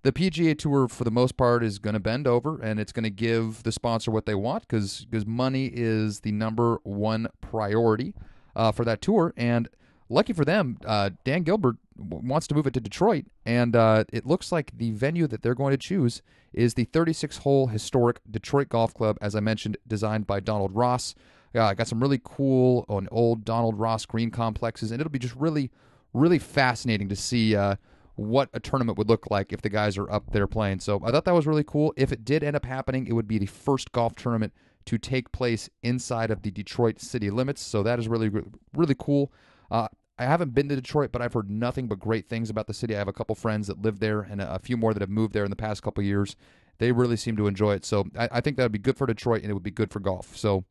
the 0.02 0.12
PGA 0.12 0.58
Tour, 0.58 0.88
for 0.88 1.04
the 1.04 1.10
most 1.10 1.36
part, 1.36 1.62
is 1.62 1.78
going 1.78 1.94
to 1.94 2.00
bend 2.00 2.26
over 2.26 2.60
and 2.60 2.80
it's 2.80 2.92
going 2.92 3.04
to 3.04 3.10
give 3.10 3.62
the 3.64 3.72
sponsor 3.72 4.10
what 4.10 4.26
they 4.26 4.34
want 4.34 4.66
because 4.66 5.04
because 5.04 5.26
money 5.26 5.70
is 5.72 6.20
the 6.20 6.32
number 6.32 6.80
one 6.84 7.28
priority 7.40 8.14
uh, 8.56 8.72
for 8.72 8.84
that 8.84 9.02
tour. 9.02 9.34
And 9.36 9.68
lucky 10.08 10.32
for 10.32 10.44
them, 10.44 10.78
uh, 10.86 11.10
Dan 11.24 11.42
Gilbert 11.42 11.76
wants 11.96 12.46
to 12.46 12.54
move 12.54 12.66
it 12.66 12.72
to 12.74 12.80
Detroit, 12.80 13.26
and 13.44 13.76
uh, 13.76 14.04
it 14.10 14.24
looks 14.24 14.50
like 14.50 14.72
the 14.76 14.90
venue 14.92 15.26
that 15.26 15.42
they're 15.42 15.54
going 15.54 15.72
to 15.72 15.76
choose 15.76 16.22
is 16.52 16.74
the 16.74 16.86
36-hole 16.86 17.68
historic 17.68 18.20
Detroit 18.28 18.70
Golf 18.70 18.94
Club, 18.94 19.18
as 19.20 19.36
I 19.36 19.40
mentioned, 19.40 19.76
designed 19.86 20.26
by 20.26 20.40
Donald 20.40 20.74
Ross. 20.74 21.14
Uh, 21.54 21.74
got 21.74 21.88
some 21.88 22.00
really 22.00 22.20
cool 22.22 22.84
and 22.88 23.08
old 23.10 23.44
Donald 23.44 23.78
Ross 23.78 24.06
green 24.06 24.30
complexes, 24.30 24.90
and 24.90 25.00
it'll 25.00 25.10
be 25.10 25.18
just 25.18 25.34
really 25.36 25.70
really 26.12 26.38
fascinating 26.38 27.08
to 27.08 27.16
see 27.16 27.54
uh, 27.54 27.76
what 28.16 28.48
a 28.52 28.60
tournament 28.60 28.98
would 28.98 29.08
look 29.08 29.30
like 29.30 29.52
if 29.52 29.62
the 29.62 29.68
guys 29.68 29.96
are 29.96 30.10
up 30.10 30.30
there 30.32 30.46
playing. 30.46 30.80
So 30.80 31.00
I 31.04 31.10
thought 31.10 31.24
that 31.24 31.34
was 31.34 31.46
really 31.46 31.64
cool. 31.64 31.94
If 31.96 32.12
it 32.12 32.24
did 32.24 32.42
end 32.42 32.56
up 32.56 32.64
happening, 32.64 33.06
it 33.06 33.12
would 33.12 33.28
be 33.28 33.38
the 33.38 33.46
first 33.46 33.92
golf 33.92 34.14
tournament 34.14 34.52
to 34.86 34.98
take 34.98 35.30
place 35.32 35.70
inside 35.82 36.30
of 36.30 36.42
the 36.42 36.50
Detroit 36.50 37.00
city 37.00 37.30
limits. 37.30 37.62
So 37.62 37.82
that 37.82 37.98
is 37.98 38.08
really, 38.08 38.30
really 38.74 38.96
cool. 38.98 39.32
Uh, 39.70 39.88
I 40.18 40.24
haven't 40.24 40.54
been 40.54 40.68
to 40.68 40.76
Detroit, 40.76 41.12
but 41.12 41.22
I've 41.22 41.32
heard 41.32 41.50
nothing 41.50 41.86
but 41.86 41.98
great 41.98 42.28
things 42.28 42.50
about 42.50 42.66
the 42.66 42.74
city. 42.74 42.94
I 42.94 42.98
have 42.98 43.08
a 43.08 43.12
couple 43.12 43.34
friends 43.34 43.68
that 43.68 43.80
live 43.80 44.00
there 44.00 44.20
and 44.20 44.42
a 44.42 44.58
few 44.58 44.76
more 44.76 44.92
that 44.92 45.00
have 45.00 45.08
moved 45.08 45.32
there 45.32 45.44
in 45.44 45.50
the 45.50 45.56
past 45.56 45.82
couple 45.82 46.04
years. 46.04 46.36
They 46.78 46.92
really 46.92 47.16
seem 47.16 47.36
to 47.36 47.46
enjoy 47.46 47.74
it. 47.74 47.84
So 47.84 48.06
I, 48.18 48.28
I 48.32 48.40
think 48.40 48.56
that 48.56 48.64
would 48.64 48.72
be 48.72 48.78
good 48.78 48.98
for 48.98 49.06
Detroit 49.06 49.42
and 49.42 49.50
it 49.50 49.54
would 49.54 49.62
be 49.62 49.70
good 49.70 49.90
for 49.90 50.00
golf. 50.00 50.36
So 50.36 50.64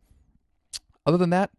other 1.06 1.18
than 1.18 1.30
that, 1.32 1.52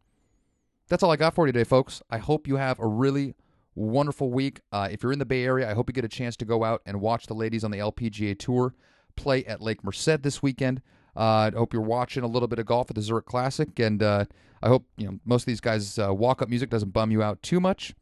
that's 0.89 1.03
all 1.03 1.11
I 1.11 1.17
got 1.17 1.35
for 1.35 1.47
you 1.47 1.53
today, 1.53 1.65
folks. 1.65 2.03
I 2.11 2.19
hope 2.19 2.49
you 2.49 2.57
have 2.57 2.79
a 2.79 2.87
really 2.87 3.35
wonderful 3.75 4.31
week. 4.31 4.61
Uh, 4.73 4.89
if 4.91 5.03
you're 5.03 5.13
in 5.13 5.19
the 5.19 5.25
Bay 5.25 5.45
Area, 5.45 5.71
I 5.71 5.75
hope 5.75 5.89
you 5.89 5.93
get 5.93 6.05
a 6.05 6.09
chance 6.09 6.37
to 6.39 6.45
go 6.45 6.65
out 6.65 6.83
and 6.85 7.01
watch 7.01 7.27
the 7.27 7.35
ladies 7.35 7.65
on 7.65 7.71
the 7.71 7.79
LPGA 7.79 8.39
Tour 8.39 8.75
play 9.17 9.45
at 9.45 9.61
Lake 9.61 9.85
Merced 9.85 10.23
this 10.23 10.43
weekend. 10.43 10.83
Uh, 11.17 11.51
I 11.53 11.57
hope 11.57 11.73
you're 11.73 11.83
watching 11.83 12.23
a 12.23 12.29
little 12.29 12.49
bit 12.49 12.59
of 12.59 12.67
golf 12.67 12.91
at 12.91 12.97
the 12.97 13.03
Zurich 13.03 13.27
Classic, 13.27 13.79
and 13.79 14.03
uh, 14.03 14.25
I 14.63 14.69
hope 14.69 14.87
you 14.97 15.07
know 15.07 15.19
most 15.25 15.43
of 15.43 15.47
these 15.47 15.61
guys' 15.61 15.99
uh, 15.99 16.15
walk-up 16.15 16.49
music 16.49 16.71
doesn't 16.71 16.91
bum 16.91 17.11
you 17.11 17.23
out 17.23 17.43
too 17.43 17.61
much. 17.61 17.95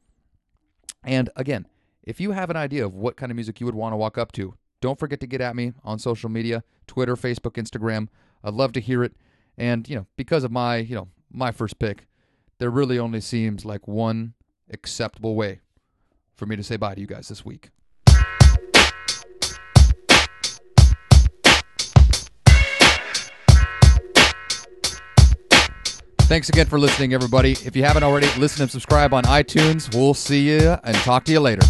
And 1.04 1.30
again, 1.36 1.66
if 2.02 2.20
you 2.20 2.32
have 2.32 2.50
an 2.50 2.56
idea 2.56 2.84
of 2.84 2.94
what 2.94 3.16
kind 3.16 3.32
of 3.32 3.36
music 3.36 3.60
you 3.60 3.66
would 3.66 3.74
want 3.74 3.92
to 3.92 3.96
walk 3.96 4.18
up 4.18 4.32
to, 4.32 4.54
don't 4.80 4.98
forget 4.98 5.20
to 5.20 5.26
get 5.26 5.40
at 5.40 5.56
me 5.56 5.72
on 5.84 5.98
social 5.98 6.28
media: 6.28 6.62
Twitter, 6.86 7.16
Facebook, 7.16 7.54
Instagram. 7.54 8.08
I'd 8.44 8.54
love 8.54 8.72
to 8.72 8.80
hear 8.80 9.02
it. 9.02 9.14
And 9.56 9.88
you 9.88 9.96
know, 9.96 10.06
because 10.16 10.44
of 10.44 10.52
my 10.52 10.76
you 10.76 10.94
know 10.94 11.08
my 11.30 11.50
first 11.52 11.78
pick, 11.78 12.06
there 12.58 12.70
really 12.70 12.98
only 12.98 13.20
seems 13.20 13.64
like 13.64 13.86
one 13.86 14.34
acceptable 14.70 15.34
way 15.34 15.60
for 16.34 16.46
me 16.46 16.56
to 16.56 16.62
say 16.62 16.76
bye 16.76 16.94
to 16.94 17.00
you 17.00 17.06
guys 17.06 17.28
this 17.28 17.44
week. 17.44 17.70
Thanks 26.28 26.50
again 26.50 26.66
for 26.66 26.78
listening, 26.78 27.14
everybody. 27.14 27.52
If 27.52 27.74
you 27.74 27.84
haven't 27.84 28.02
already, 28.02 28.28
listen 28.36 28.60
and 28.60 28.70
subscribe 28.70 29.14
on 29.14 29.24
iTunes. 29.24 29.94
We'll 29.94 30.12
see 30.12 30.46
you 30.46 30.76
and 30.84 30.94
talk 30.98 31.24
to 31.24 31.32
you 31.32 31.40
later. 31.40 31.62